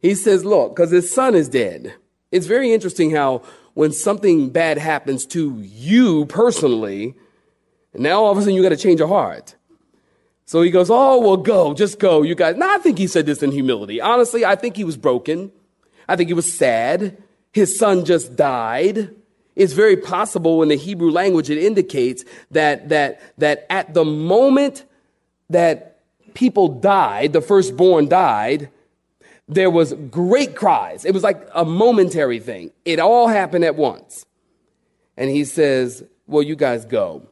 He 0.00 0.14
says, 0.14 0.44
Look, 0.44 0.74
because 0.74 0.90
his 0.90 1.12
son 1.12 1.34
is 1.34 1.48
dead. 1.48 1.94
It's 2.30 2.46
very 2.46 2.72
interesting 2.72 3.10
how 3.10 3.42
when 3.74 3.92
something 3.92 4.50
bad 4.50 4.78
happens 4.78 5.26
to 5.26 5.58
you 5.60 6.26
personally, 6.26 7.14
now 7.94 8.24
all 8.24 8.32
of 8.32 8.38
a 8.38 8.40
sudden 8.40 8.54
you 8.54 8.62
got 8.62 8.70
to 8.70 8.76
change 8.76 9.00
your 9.00 9.08
heart. 9.08 9.54
So 10.44 10.60
he 10.62 10.70
goes, 10.70 10.90
Oh, 10.90 11.20
well, 11.20 11.36
go, 11.36 11.74
just 11.74 11.98
go, 11.98 12.22
you 12.22 12.34
guys. 12.34 12.56
Now, 12.56 12.74
I 12.74 12.78
think 12.78 12.98
he 12.98 13.06
said 13.06 13.26
this 13.26 13.42
in 13.42 13.52
humility. 13.52 14.00
Honestly, 14.00 14.44
I 14.44 14.56
think 14.56 14.76
he 14.76 14.84
was 14.84 14.96
broken. 14.96 15.52
I 16.08 16.16
think 16.16 16.28
he 16.28 16.34
was 16.34 16.52
sad. 16.52 17.22
His 17.52 17.78
son 17.78 18.04
just 18.04 18.36
died. 18.36 19.14
It's 19.54 19.72
very 19.72 19.96
possible 19.96 20.62
in 20.62 20.68
the 20.68 20.76
Hebrew 20.76 21.10
language, 21.10 21.50
it 21.50 21.58
indicates 21.58 22.24
that, 22.50 22.88
that, 22.88 23.20
that 23.38 23.66
at 23.68 23.94
the 23.94 24.04
moment 24.04 24.84
that 25.50 26.00
people 26.34 26.68
died, 26.68 27.32
the 27.32 27.42
firstborn 27.42 28.08
died, 28.08 28.70
there 29.48 29.70
was 29.70 29.92
great 30.10 30.56
cries. 30.56 31.04
It 31.04 31.12
was 31.12 31.22
like 31.22 31.46
a 31.54 31.64
momentary 31.64 32.40
thing. 32.40 32.70
It 32.84 32.98
all 32.98 33.28
happened 33.28 33.64
at 33.64 33.76
once. 33.76 34.24
And 35.16 35.30
he 35.30 35.44
says, 35.44 36.02
well, 36.26 36.42
you 36.42 36.56
guys 36.56 36.84
go. 36.84 37.28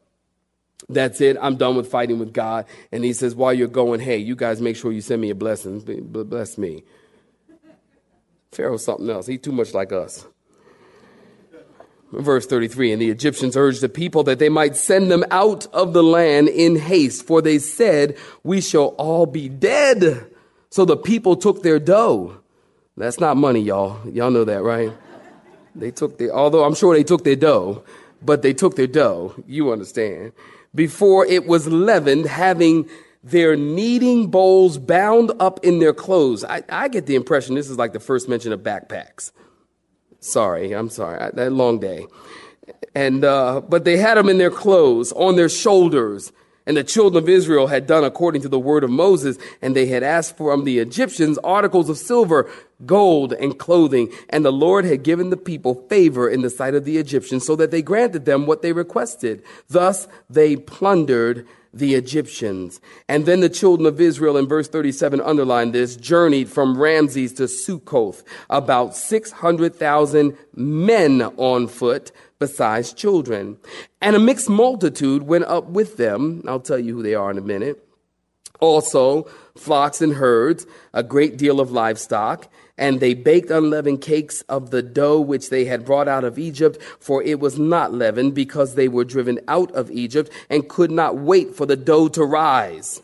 That's 0.88 1.20
it. 1.20 1.36
I'm 1.40 1.56
done 1.56 1.76
with 1.76 1.90
fighting 1.90 2.18
with 2.18 2.32
God. 2.32 2.66
And 2.92 3.04
he 3.04 3.12
says, 3.12 3.34
while 3.34 3.54
you're 3.54 3.68
going, 3.68 4.00
hey, 4.00 4.18
you 4.18 4.36
guys 4.36 4.60
make 4.60 4.76
sure 4.76 4.92
you 4.92 5.00
send 5.00 5.22
me 5.22 5.30
a 5.30 5.34
blessing. 5.34 5.80
Bless 5.80 6.58
me. 6.58 6.82
Pharaoh's 8.52 8.84
something 8.84 9.08
else. 9.08 9.26
He's 9.26 9.40
too 9.40 9.52
much 9.52 9.72
like 9.72 9.92
us. 9.92 10.26
Verse 12.12 12.46
33 12.46 12.92
And 12.92 13.02
the 13.02 13.10
Egyptians 13.10 13.56
urged 13.56 13.80
the 13.80 13.88
people 13.88 14.24
that 14.24 14.38
they 14.38 14.48
might 14.48 14.76
send 14.76 15.10
them 15.10 15.24
out 15.30 15.66
of 15.72 15.92
the 15.92 16.02
land 16.02 16.48
in 16.48 16.76
haste, 16.76 17.26
for 17.26 17.40
they 17.40 17.58
said, 17.58 18.16
We 18.42 18.60
shall 18.60 18.88
all 18.98 19.26
be 19.26 19.48
dead. 19.48 20.26
So 20.70 20.84
the 20.84 20.96
people 20.96 21.36
took 21.36 21.62
their 21.62 21.78
dough. 21.78 22.36
That's 22.96 23.20
not 23.20 23.36
money, 23.36 23.60
y'all. 23.60 24.08
Y'all 24.08 24.30
know 24.30 24.44
that, 24.44 24.62
right? 24.62 24.92
They 25.74 25.90
took 25.90 26.18
their, 26.18 26.32
although 26.32 26.64
I'm 26.64 26.74
sure 26.74 26.94
they 26.94 27.04
took 27.04 27.24
their 27.24 27.36
dough, 27.36 27.84
but 28.22 28.42
they 28.42 28.52
took 28.52 28.76
their 28.76 28.86
dough. 28.86 29.34
You 29.46 29.72
understand. 29.72 30.32
Before 30.74 31.24
it 31.26 31.46
was 31.46 31.66
leavened, 31.66 32.26
having 32.26 32.88
their 33.22 33.56
kneading 33.56 34.28
bowls 34.28 34.78
bound 34.78 35.32
up 35.40 35.60
in 35.62 35.78
their 35.78 35.92
clothes. 35.92 36.44
I, 36.44 36.62
I 36.68 36.88
get 36.88 37.06
the 37.06 37.16
impression 37.16 37.54
this 37.54 37.68
is 37.68 37.78
like 37.78 37.92
the 37.92 38.00
first 38.00 38.28
mention 38.28 38.52
of 38.52 38.60
backpacks. 38.60 39.30
Sorry, 40.20 40.72
I'm 40.72 40.90
sorry. 40.90 41.18
That 41.32 41.52
long 41.52 41.80
day. 41.80 42.06
And, 42.94 43.24
uh, 43.24 43.62
but 43.68 43.84
they 43.84 43.96
had 43.96 44.16
them 44.16 44.28
in 44.28 44.38
their 44.38 44.50
clothes, 44.50 45.12
on 45.12 45.36
their 45.36 45.48
shoulders, 45.48 46.32
and 46.66 46.76
the 46.76 46.84
children 46.84 47.24
of 47.24 47.28
Israel 47.28 47.68
had 47.68 47.86
done 47.86 48.04
according 48.04 48.42
to 48.42 48.48
the 48.48 48.58
word 48.58 48.84
of 48.84 48.90
Moses, 48.90 49.38
and 49.62 49.74
they 49.74 49.86
had 49.86 50.02
asked 50.02 50.36
from 50.36 50.64
the 50.64 50.78
Egyptians 50.78 51.38
articles 51.38 51.88
of 51.88 51.96
silver, 51.96 52.50
gold, 52.84 53.32
and 53.32 53.58
clothing. 53.58 54.12
And 54.28 54.44
the 54.44 54.52
Lord 54.52 54.84
had 54.84 55.02
given 55.02 55.30
the 55.30 55.36
people 55.36 55.86
favor 55.88 56.28
in 56.28 56.42
the 56.42 56.50
sight 56.50 56.74
of 56.74 56.84
the 56.84 56.98
Egyptians, 56.98 57.46
so 57.46 57.56
that 57.56 57.70
they 57.70 57.82
granted 57.82 58.24
them 58.24 58.46
what 58.46 58.62
they 58.62 58.72
requested. 58.72 59.42
Thus 59.68 60.06
they 60.28 60.54
plundered 60.54 61.46
the 61.72 61.94
Egyptians. 61.94 62.80
And 63.08 63.26
then 63.26 63.40
the 63.40 63.48
children 63.48 63.86
of 63.86 64.00
Israel, 64.00 64.36
in 64.36 64.48
verse 64.48 64.68
37, 64.68 65.20
underline 65.20 65.72
this, 65.72 65.96
journeyed 65.96 66.48
from 66.48 66.80
Ramses 66.80 67.32
to 67.34 67.44
Sukkoth, 67.44 68.24
about 68.48 68.96
600,000 68.96 70.36
men 70.54 71.22
on 71.22 71.68
foot 71.68 72.12
besides 72.38 72.92
children. 72.92 73.58
And 74.00 74.16
a 74.16 74.20
mixed 74.20 74.48
multitude 74.48 75.22
went 75.22 75.44
up 75.44 75.68
with 75.68 75.96
them. 75.96 76.42
I'll 76.48 76.60
tell 76.60 76.78
you 76.78 76.96
who 76.96 77.02
they 77.02 77.14
are 77.14 77.30
in 77.30 77.38
a 77.38 77.42
minute. 77.42 77.86
Also, 78.60 79.24
flocks 79.56 80.02
and 80.02 80.14
herds, 80.14 80.66
a 80.92 81.02
great 81.02 81.36
deal 81.36 81.60
of 81.60 81.72
livestock. 81.72 82.50
And 82.80 82.98
they 82.98 83.14
baked 83.14 83.50
unleavened 83.50 84.00
cakes 84.00 84.40
of 84.48 84.70
the 84.70 84.82
dough 84.82 85.20
which 85.20 85.50
they 85.50 85.66
had 85.66 85.84
brought 85.84 86.08
out 86.08 86.24
of 86.24 86.38
Egypt, 86.38 86.82
for 86.98 87.22
it 87.22 87.38
was 87.38 87.58
not 87.58 87.92
leavened, 87.92 88.34
because 88.34 88.74
they 88.74 88.88
were 88.88 89.04
driven 89.04 89.38
out 89.46 89.70
of 89.72 89.90
Egypt 89.90 90.32
and 90.48 90.68
could 90.68 90.90
not 90.90 91.18
wait 91.18 91.54
for 91.54 91.66
the 91.66 91.76
dough 91.76 92.08
to 92.08 92.24
rise. 92.24 93.02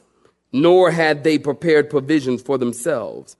Nor 0.51 0.91
had 0.91 1.23
they 1.23 1.39
prepared 1.39 1.91
provisions 1.91 2.41
for 2.41 2.57
themselves. 2.57 3.37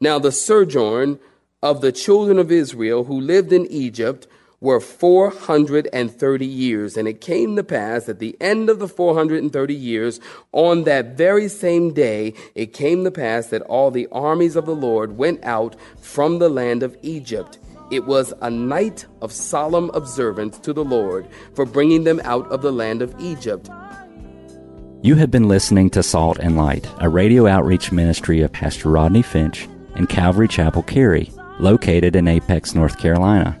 Now 0.00 0.18
the 0.18 0.32
sojourn 0.32 1.20
of 1.62 1.82
the 1.82 1.92
children 1.92 2.38
of 2.38 2.50
Israel 2.50 3.04
who 3.04 3.20
lived 3.20 3.52
in 3.52 3.66
Egypt 3.66 4.26
were 4.64 4.80
430 4.80 6.46
years. 6.46 6.96
And 6.96 7.06
it 7.06 7.20
came 7.20 7.54
to 7.54 7.62
pass 7.62 8.08
at 8.08 8.18
the 8.18 8.34
end 8.40 8.70
of 8.70 8.78
the 8.78 8.88
430 8.88 9.74
years, 9.74 10.20
on 10.52 10.84
that 10.84 11.16
very 11.18 11.48
same 11.48 11.92
day, 11.92 12.32
it 12.54 12.72
came 12.72 13.04
to 13.04 13.10
pass 13.10 13.48
that 13.48 13.60
all 13.62 13.90
the 13.90 14.08
armies 14.10 14.56
of 14.56 14.64
the 14.64 14.74
Lord 14.74 15.18
went 15.18 15.44
out 15.44 15.76
from 16.00 16.38
the 16.38 16.48
land 16.48 16.82
of 16.82 16.96
Egypt. 17.02 17.58
It 17.90 18.06
was 18.06 18.32
a 18.40 18.50
night 18.50 19.04
of 19.20 19.30
solemn 19.30 19.90
observance 19.90 20.58
to 20.60 20.72
the 20.72 20.84
Lord 20.84 21.28
for 21.54 21.66
bringing 21.66 22.04
them 22.04 22.20
out 22.24 22.50
of 22.50 22.62
the 22.62 22.72
land 22.72 23.02
of 23.02 23.14
Egypt. 23.20 23.68
You 25.02 25.16
have 25.16 25.30
been 25.30 25.48
listening 25.48 25.90
to 25.90 26.02
Salt 26.02 26.38
and 26.38 26.56
Light, 26.56 26.88
a 27.00 27.10
radio 27.10 27.46
outreach 27.46 27.92
ministry 27.92 28.40
of 28.40 28.52
Pastor 28.52 28.88
Rodney 28.88 29.20
Finch 29.20 29.68
and 29.94 30.08
Calvary 30.08 30.48
Chapel 30.48 30.82
Cary, 30.82 31.30
located 31.60 32.16
in 32.16 32.26
Apex, 32.26 32.74
North 32.74 32.98
Carolina. 32.98 33.60